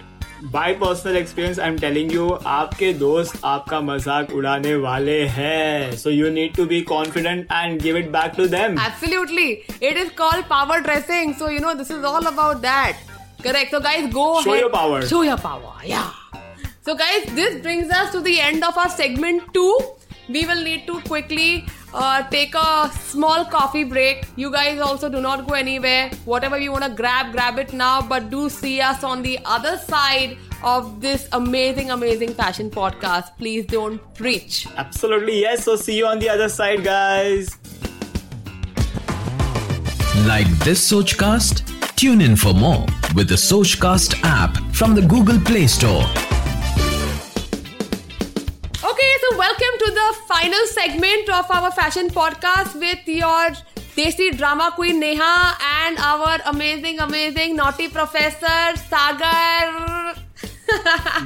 [0.52, 6.10] bye personal experience I am telling you आपके दोस्त आपका मजाक उड़ाने वाले हैं so
[6.10, 10.44] you need to be confident and give it back to them absolutely it is called
[10.50, 13.10] power dressing so you know this is all about that
[13.44, 14.60] correct so guys go show ahead.
[14.60, 16.10] your power show your power yeah
[16.87, 19.79] so guys this brings us to the end of our segment 2
[20.29, 24.25] we will need to quickly uh, take a small coffee break.
[24.35, 26.11] You guys also do not go anywhere.
[26.25, 28.01] Whatever you want to grab, grab it now.
[28.01, 33.37] But do see us on the other side of this amazing, amazing fashion podcast.
[33.37, 34.67] Please don't preach.
[34.75, 35.63] Absolutely, yes.
[35.63, 37.57] So see you on the other side, guys.
[40.27, 41.63] Like this Sochcast?
[41.95, 42.85] Tune in for more
[43.15, 46.03] with the Sochcast app from the Google Play Store
[49.87, 53.51] to the final segment of our fashion podcast with your
[53.95, 60.26] Desi drama queen Neha and our amazing, amazing naughty professor Sagar.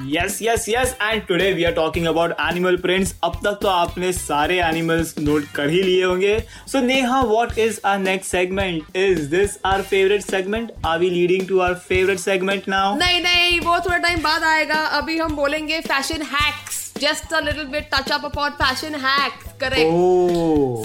[0.10, 4.12] Yes yes yes and today we are talking about animal prints अब तक तो आपने
[4.14, 6.38] सारे animals note कर ही लिए होंगे।
[6.68, 11.48] So Neha what is our next segment is this our favourite segment are we leading
[11.48, 15.80] to our favourite segment now नहीं नहीं वो थोड़ा टाइम बाद आएगा। अभी हम बोलेंगे
[15.82, 19.92] fashion hacks just a little bit touch up about fashion hacks correct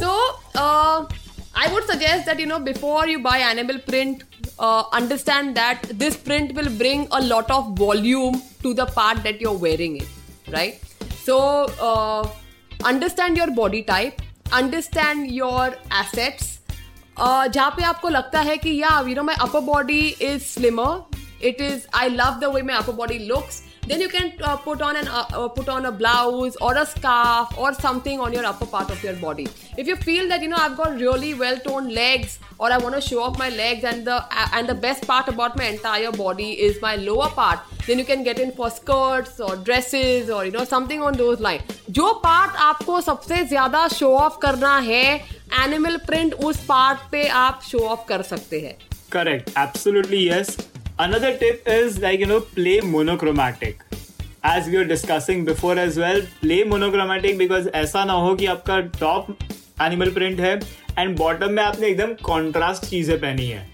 [0.02, 0.10] so
[1.58, 4.22] I would suggest that you know before you buy animal print
[4.59, 9.41] uh, understand that this print will bring a lot of volume to the part that
[9.41, 10.07] you're wearing it,
[10.51, 10.79] right?
[11.23, 12.27] So, uh,
[12.83, 16.57] understand your body type, understand your assets.
[17.17, 21.45] Uh, जहाँ पे आपको लगता है कि yeah you know my upper body is slimmer
[21.47, 24.81] it is I love the way my upper body looks then you can uh, put
[24.81, 28.45] on an uh, uh, put on a blouse or a scarf or something on your
[28.45, 29.47] upper part of your body
[29.77, 32.95] if you feel that you know i've got really well toned legs or i want
[32.95, 36.11] to show off my legs and the uh, and the best part about my entire
[36.11, 40.45] body is my lower part then you can get in for skirts or dresses or
[40.45, 45.03] you know something on those lines जो part आपको सबसे ज्यादा show off करना है
[45.63, 48.77] animal print उस part पे आप show off कर सकते हैं
[49.11, 50.57] correct absolutely yes
[50.98, 53.82] Another tip is like you know play monochromatic.
[54.42, 58.78] As we were discussing before as well, play monochromatic because ऐसा ना हो कि आपका
[59.00, 59.26] टॉप
[59.82, 60.54] एनिमल प्रिंट है
[60.98, 63.66] एंड बॉटम में आपने एकदम कॉन्ट्रास्ट चीज़ें पहनी है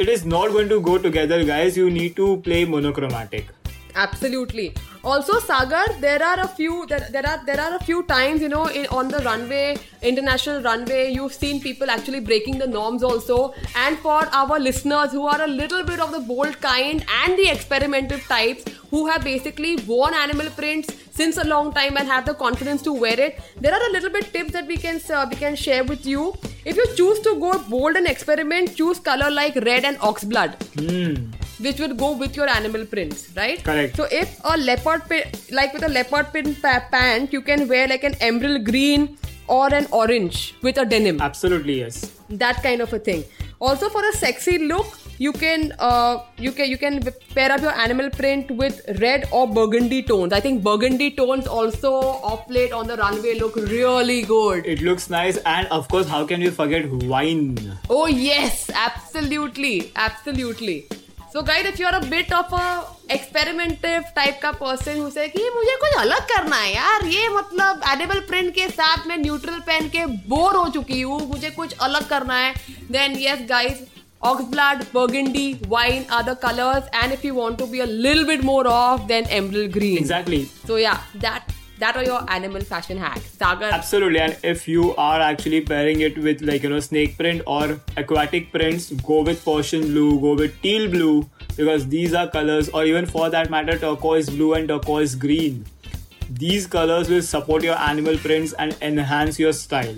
[0.00, 3.50] it is not going to go together guys you need to play monochromatic
[3.94, 4.74] absolutely.
[5.04, 8.48] Also sagar there are a few there, there are there are a few times you
[8.48, 13.54] know in, on the runway international runway you've seen people actually breaking the norms also.
[13.76, 17.48] And for our listeners who are a little bit of the bold kind and the
[17.48, 22.34] experimental types who have basically worn animal prints since a long time and have the
[22.34, 25.36] confidence to wear it there are a little bit tips that we can uh, we
[25.36, 26.34] can share with you.
[26.64, 31.47] If you choose to go bold and experiment choose color like red and oxblood mm.
[31.60, 35.02] Which would go with your animal prints right correct so if a leopard
[35.50, 39.86] like with a leopard print pant you can wear like an emerald green or an
[39.90, 43.24] orange with a denim absolutely yes that kind of a thing
[43.60, 47.02] also for a sexy look you can uh, you can you can
[47.34, 50.32] pair up your animal print with red or burgundy tones.
[50.32, 54.64] I think burgundy tones also off late on the runway look really good.
[54.64, 57.58] It looks nice, and of course, how can we forget wine?
[57.90, 60.86] Oh yes, absolutely, absolutely.
[61.38, 65.76] So guys if you a bit of a experimentive type का person उसे कि मुझे
[65.80, 70.06] कुछ अलग करना है यार ये मतलब एडेबल प्रिंट के साथ मैं न्यूट्रल पेन के
[70.28, 72.52] बोर हो चुकी हूँ मुझे कुछ अलग करना है।
[72.90, 73.84] Then yes guys
[74.22, 78.44] oxblood burgundy wine are the colours and if you want to be a lil bit
[78.44, 83.30] more of then एम्बल green exactly so yeah that that are your animal fashion hacks.
[83.30, 83.70] Sagar.
[83.70, 87.80] Absolutely, and if you are actually pairing it with like you know snake print or
[87.96, 92.84] aquatic prints, go with Persian blue, go with teal blue because these are colors, or
[92.84, 95.64] even for that matter, turquoise blue and turquoise green.
[96.30, 99.96] These colors will support your animal prints and enhance your style.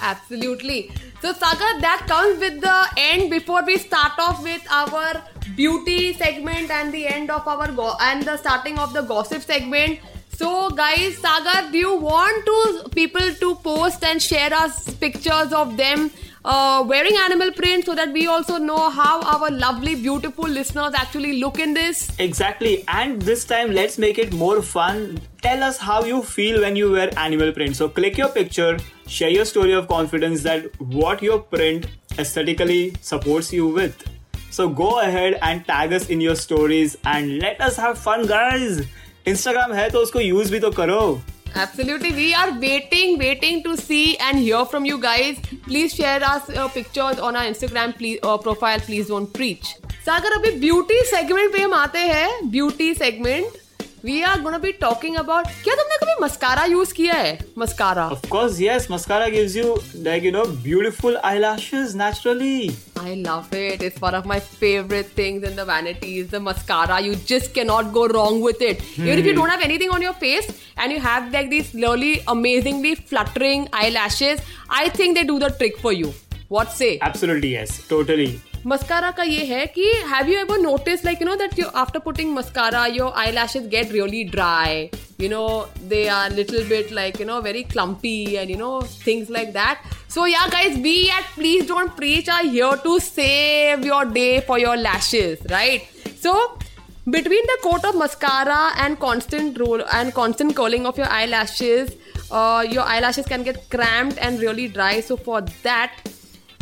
[0.00, 0.90] Absolutely.
[1.20, 5.22] So, Sagar, that comes with the end before we start off with our
[5.54, 10.00] beauty segment and the end of our go- and the starting of the gossip segment.
[10.36, 15.78] So, guys, Sagar, do you want to people to post and share us pictures of
[15.78, 16.10] them
[16.44, 21.40] uh, wearing animal print so that we also know how our lovely, beautiful listeners actually
[21.40, 22.10] look in this?
[22.18, 25.18] Exactly, and this time let's make it more fun.
[25.40, 27.74] Tell us how you feel when you wear animal print.
[27.74, 31.86] So, click your picture, share your story of confidence that what your print
[32.18, 34.04] aesthetically supports you with.
[34.50, 38.86] So, go ahead and tag us in your stories and let us have fun, guys.
[39.26, 41.00] Instagram है तो उसको use भी तो करो
[41.56, 42.10] Absolutely.
[42.12, 45.38] We are waiting, waiting to see and hear from you guys.
[45.66, 48.82] Please share us uh, pictures on our Instagram please, uh, profile.
[48.88, 49.70] Please don't preach.
[50.06, 53.56] सागर अभी beauty segment पे हम आते हैं beauty segment
[54.05, 58.23] we are gonna be talking about क्या तुमने कभी mascara use किया है mascara Of
[58.35, 59.67] course, yes, mascara gives you
[60.07, 62.55] like you know beautiful eyelashes naturally.
[63.03, 63.83] I love it.
[63.89, 66.27] It's one of my favorite things in the vanities.
[66.33, 66.97] The mascara.
[67.05, 68.83] You just cannot go wrong with it.
[68.97, 72.11] Even if you don't have anything on your face and you have like these really
[72.35, 74.43] amazingly fluttering eyelashes,
[74.81, 76.13] I think they do the trick for you.
[76.49, 76.97] What say?
[77.01, 78.31] Absolutely, yes, totally.
[78.67, 81.99] Mascara का ये है कि have you ever notice like you know that you after
[81.99, 84.89] putting mascara your eye lashes get really dry
[85.21, 89.29] you know they are little bit like you know very clumpy and you know things
[89.29, 94.03] like that so yeah guys we at please don't preach are here to save your
[94.05, 95.87] day for your lashes right
[96.25, 96.35] so
[97.17, 101.95] between the coat of mascara and constant roll and constant curling of your eyelashes
[102.31, 106.11] uh, your eyelashes can get cramped and really dry so for that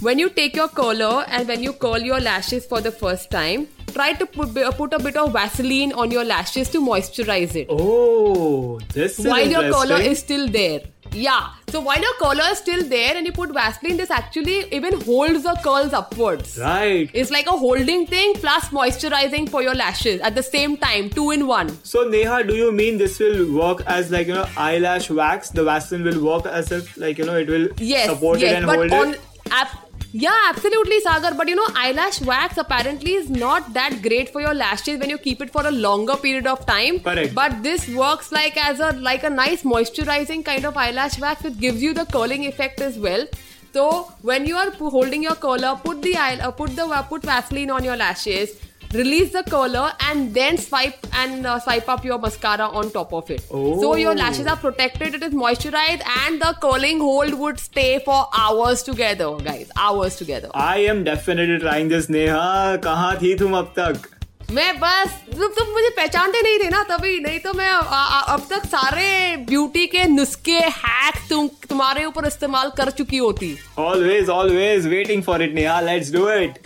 [0.01, 3.69] when you take your curler and when you curl your lashes for the first time,
[3.93, 7.67] try to put, put a bit of Vaseline on your lashes to moisturize it.
[7.71, 10.81] Oh, this is while your curler is still there.
[11.13, 11.51] Yeah.
[11.69, 15.45] So while your curler is still there and you put Vaseline, this actually even holds
[15.45, 16.59] the curls upwards.
[16.59, 17.09] right.
[17.15, 21.31] It's like a holding thing plus moisturizing for your lashes at the same time, two
[21.31, 21.69] in one.
[21.85, 25.51] So Neha, do you mean this will work as like you know eyelash wax?
[25.51, 28.57] The Vaseline will work as if like you know it will Yes, support yes, it
[28.57, 29.21] and but hold on it.
[29.53, 29.84] ap-
[30.17, 31.35] yeah, absolutely, Sagar.
[31.35, 35.19] But you know, eyelash wax apparently is not that great for your lashes when you
[35.19, 37.01] keep it for a longer period of time.
[37.01, 37.35] Correct.
[37.35, 41.59] But this works like as a like a nice moisturizing kind of eyelash wax, which
[41.59, 43.27] gives you the curling effect as well.
[43.73, 47.25] So when you are holding your curler, put the eye, uh, put the uh, put
[47.25, 48.57] Vaseline on your lashes
[48.94, 53.30] Release the curler and then swipe and uh, swipe up your mascara on top of
[53.30, 53.42] it.
[53.42, 54.16] So your Oh.
[54.16, 59.30] lashes are protected, it is moisturized, and the curling hold would stay for hours together,
[59.38, 59.70] guys.
[59.78, 60.50] Hours together.
[60.56, 62.80] I am definitely trying this, Neha.
[62.84, 64.10] कहाँ थी तुम अब तक?
[64.55, 68.21] मैं बस तुम तुम मुझे पहचानते नहीं थे ना तभी नहीं तो मैं आ, आ,
[68.35, 73.49] अब तक सारे ब्यूटी के नुस्खे हैक तुम तुम्हारे ऊपर इस्तेमाल कर चुकी होती
[73.87, 75.81] Always, always waiting for it, Neha.
[75.89, 76.61] Let's do it.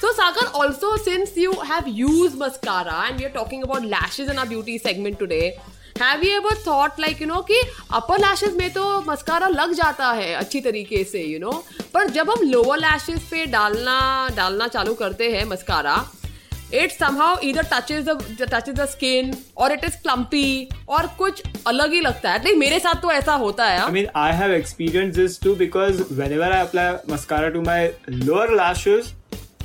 [0.00, 4.38] so Sagar also since you have used mascara and we are talking about lashes in
[4.38, 5.44] our beauty segment today
[6.00, 7.60] have you ever thought like you know कि
[8.00, 11.54] upper lashes में तो mascara लग जाता है अच्छी तरीके से you know
[11.94, 13.96] पर जब हम lower lashes पे डालना
[14.36, 16.04] डालना चालू करते हैं मस्कारा
[16.74, 21.92] इट समहाउ इधर touches the touches the skin और इट इज़ क्लम्पी और कुछ अलग
[21.92, 25.14] ही लगता है। नहीं मेरे साथ तो ऐसा होता है I mean I have experience
[25.16, 26.02] this too because
[26.32, 29.12] whenever I apply mascara to my lower lashes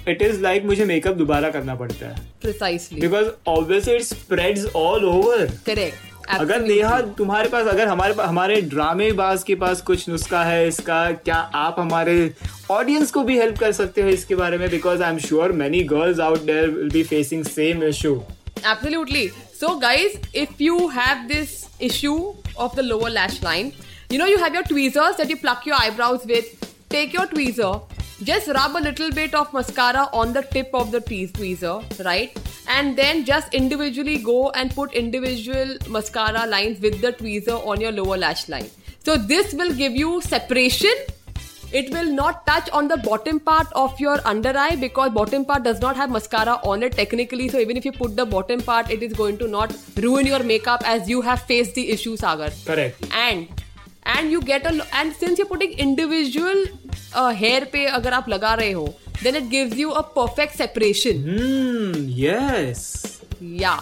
[0.08, 5.06] it is like मुझे मेकअप दोबारा करना पड़ता है। Precisely because obviously it spreads all
[5.06, 6.40] over correct Absolutely.
[6.42, 9.10] अगर नेहा तुम्हारे पास अगर हमारे पास हमारे ड्रामे
[9.46, 12.34] के पास कुछ नुस्खा है इसका क्या आप हमारे
[12.72, 14.70] ऑडियंस को भी हेल्प कर सकते हो इसके बारे में?
[14.70, 18.14] Because I am sure many girls out there will be facing same issue
[18.66, 19.28] absolutely
[19.60, 22.14] so guys if you have this issue
[22.58, 23.72] of the lower lash line
[24.12, 26.52] you know you have your tweezers that you pluck your eyebrows with
[26.92, 31.04] take your tweezer just rub a little bit of mascara on the tip of the
[31.08, 37.66] tweezer right And then just individually go and put individual mascara lines with the tweezer
[37.66, 38.70] on your lower lash line.
[39.04, 40.94] So this will give you separation
[41.74, 45.64] it will not touch on the bottom part of your under eye because bottom part
[45.64, 48.92] does not have mascara on it technically so even if you put the bottom part
[48.92, 52.50] it is going to not ruin your makeup as you have faced the issue sagar
[52.66, 53.08] Correct.
[53.14, 53.48] and
[54.08, 56.66] and you get a and since you putting individual
[57.36, 58.88] hair पे अगर आप लगा रहे हो
[59.24, 61.26] then it gives you a perfect separation
[62.20, 62.82] yes
[63.62, 63.82] yeah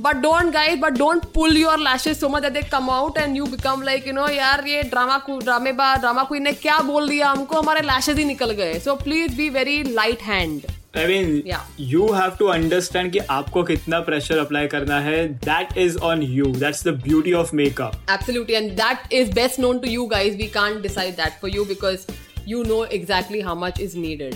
[0.00, 3.46] but don't guys but don't pull your lashes so much they come out and you
[3.46, 7.30] become like you know यार ये drama ड्रामे drama queen ने क्या बोल दिया?
[7.30, 8.78] हमको हमारे lashes ही निकल गए.
[8.80, 10.62] So please be very light hand
[10.96, 11.42] I mean
[11.80, 15.26] you have to understand कि आपको कितना प्रेशर अप्लाई करना है.
[15.44, 19.78] That is on you that's the beauty of makeup absolutely and that is best known
[19.78, 22.06] to you guys we can't decide that for you because
[22.48, 24.34] you know exactly how much is needed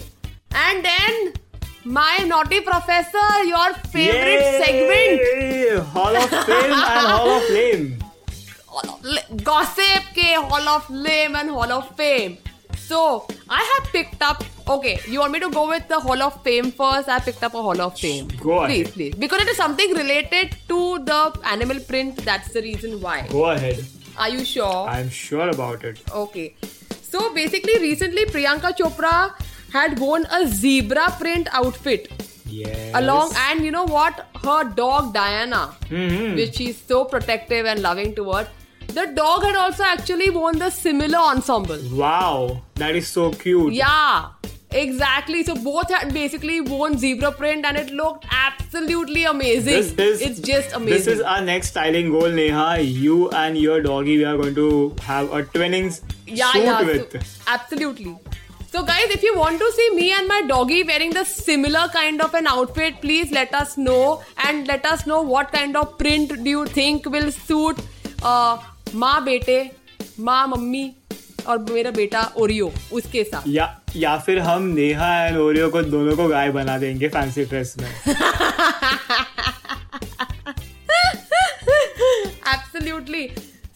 [0.57, 1.33] and then
[1.95, 7.93] my naughty professor your favourite segment hall of fame and hall of fame
[9.45, 12.35] gossip के hall of lame and hall of fame
[12.89, 13.07] so
[13.53, 16.71] I have picked up okay you want me to go with the hall of fame
[16.73, 18.93] first i picked up a hall of fame Go please ahead.
[18.95, 23.45] please because it is something related to the animal print that's the reason why Go
[23.51, 23.85] ahead.
[24.17, 26.01] are you sure I'm sure about it.
[26.11, 26.57] okay
[27.03, 29.35] so basically recently priyanka chopra
[29.73, 32.11] had worn a zebra print outfit
[32.47, 32.93] Yes.
[32.95, 36.37] along and you know what her dog diana Mhm.
[36.37, 38.49] which she's so protective and loving towards
[38.99, 43.73] the dog had also actually worn the similar ensemble Wow, that is so cute.
[43.73, 44.27] yeah
[44.74, 50.22] exactly so both had basically worn zebra print and it looked absolutely amazing This is
[50.28, 52.80] it's just amazing This is our next styling goal, Neha.
[52.82, 57.16] You and your doggy, we are going to have a twinnings yeah shoot yeah with.
[57.22, 58.16] so- absolutely
[58.72, 62.22] so guys if you want to see me and my doggy wearing the similar kind
[62.22, 66.36] of an outfit please let us know and let us know what kind of print
[66.44, 67.82] do you think will suit
[68.22, 68.58] uh,
[68.96, 69.60] माँ बेटे
[70.28, 70.86] माँ mummy
[71.48, 73.66] और मेरा बेटा Oreo उसके साथ या
[73.97, 77.89] या फिर हम नेहा एंड ओरियो को दोनों को गाय बना देंगे फैंसी ड्रेस में।
[82.55, 83.29] Absolutely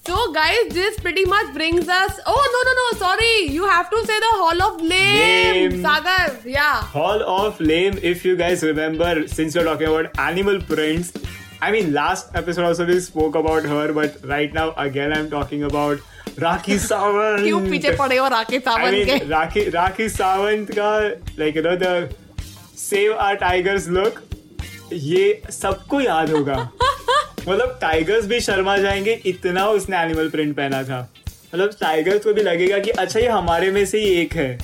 [0.08, 4.02] so guys this pretty much brings us oh no no no sorry you have to
[4.04, 9.56] say the hall of lame Sagar yeah hall of lame if you guys remember since
[9.56, 11.12] you are talking about animal prints
[11.60, 15.64] I mean, last episode also we spoke about her, but right now again I'm talking
[15.64, 15.98] about
[16.36, 17.42] Rakhi Sawant.
[17.42, 19.26] क्यों पीछे पड़े हो Rakesh I Sawant mean, के?
[19.26, 22.14] Rakhi, Rakhi Sawant का, like, you know, the
[22.76, 24.20] Save Our Tigers look,
[24.92, 26.70] ये सबको याद होगा।
[27.48, 31.12] मतलब टाइगर्स भी शर्मा जाएँगे इतना उसने एनिमल प्रिंट पहना था।
[31.54, 34.58] मतलब टाइगर्स को भी लगेगा कि अच्छा ये हमारे में से ही एक है।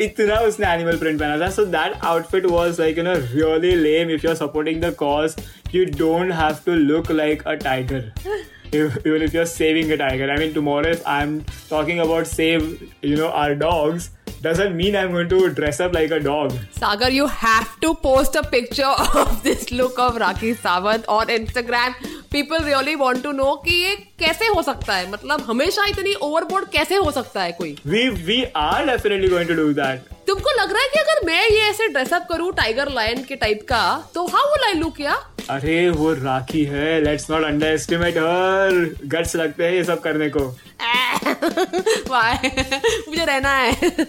[0.00, 4.10] इतना उसने एनिमल प्रिंट पहना था। So that outfit was like you know really lame
[4.10, 5.34] if you are supporting the cause
[5.72, 8.12] you don't have to look like a tiger.
[8.74, 10.30] Even if you're saving a tiger.
[10.30, 14.10] I mean tomorrow if i'm talking about save you know our dogs
[14.46, 16.54] doesn't mean i'm going to dress up like a dog.
[16.72, 21.94] Sagar, you have to post a picture of this look of Rakhi Sawant on Instagram.
[22.30, 23.94] People really want to know कि ये
[24.24, 25.10] कैसे हो सकता है?
[25.10, 27.78] मतलब हमेशा इतनी overboard कैसे हो सकता है कोई?
[27.86, 29.96] We we are definitely going to do that.
[30.26, 33.66] तुमको लग रहा है कि अगर मैं ये ऐसे ड्रेसअप करूँ टाइगर लायन के टाइप
[33.68, 35.20] का तो हाउ विल आई लुक या
[35.50, 40.40] अरे वो राखी है let's not underestimate her guts लगते हैं ये सब करने को?
[43.08, 44.06] मुझे रहना है।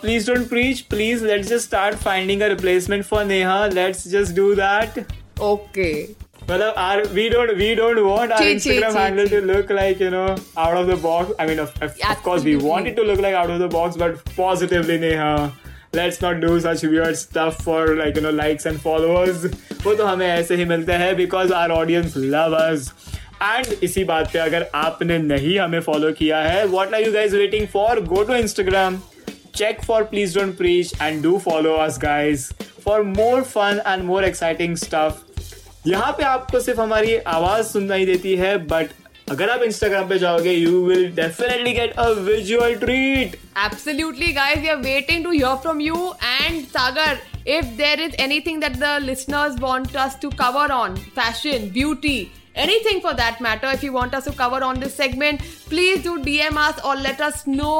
[0.00, 4.54] Please don't preach please let's just start finding a replacement for Neha let's just do
[4.54, 5.04] that
[5.40, 6.08] okay
[6.50, 10.24] मतलब are we don't we don't want our Instagram handle to look like you know
[10.58, 13.50] out of the box I mean of course we want it to look like out
[13.50, 15.60] of the box but positively नहीं हाँ
[15.94, 19.44] let's not do such weird stuff for like you know likes and followers
[19.84, 22.92] वो तो हमें ऐसे ही मिलते हैं because are audience love us
[23.42, 27.34] and इसी बात पे अगर आपने नहीं हमें फॉलो किया है what are you guys
[27.34, 29.00] waiting for go to Instagram
[29.54, 32.50] check for please don't preach and do follow us guys
[32.84, 35.27] for more fun and more exciting stuff
[35.88, 38.90] यहाँ पे आपको सिर्फ़ हमारी आवाज़ सुनाई देती है बट
[39.30, 44.58] अगर आप इंस्टाग्राम पे जाओगे you will definitely get a visual treat Absolutely, guys.
[44.64, 46.00] We are waiting to hear from you.
[46.32, 47.06] And Sagar,
[47.54, 52.14] if there is anything that the listeners want us to cover on fashion, beauty,
[52.66, 56.14] anything for that matter, if you want us to cover on this segment, please do
[56.28, 57.74] DM us or let us know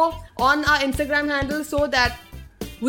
[0.49, 2.19] on our Instagram handle so that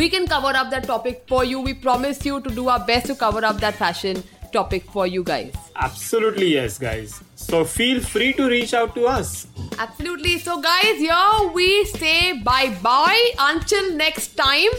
[0.01, 1.61] we can cover up that topic for you.
[1.70, 5.24] We promise you to do our best to cover up that fashion topic for you
[5.24, 5.54] guys.
[5.76, 7.22] Absolutely, yes, guys.
[7.36, 9.47] So feel free to reach out to us.
[9.78, 10.39] Absolutely.
[10.39, 14.72] So, guys, here we say bye bye until next time.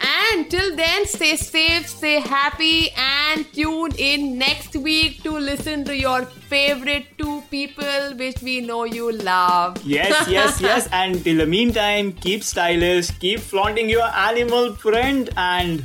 [0.00, 5.96] And till then, stay safe, stay happy, and tune in next week to listen to
[5.96, 9.78] your favorite two people which we know you love.
[9.84, 10.88] Yes, yes, yes.
[10.92, 15.84] And till the meantime, keep stylish, keep flaunting your animal print, and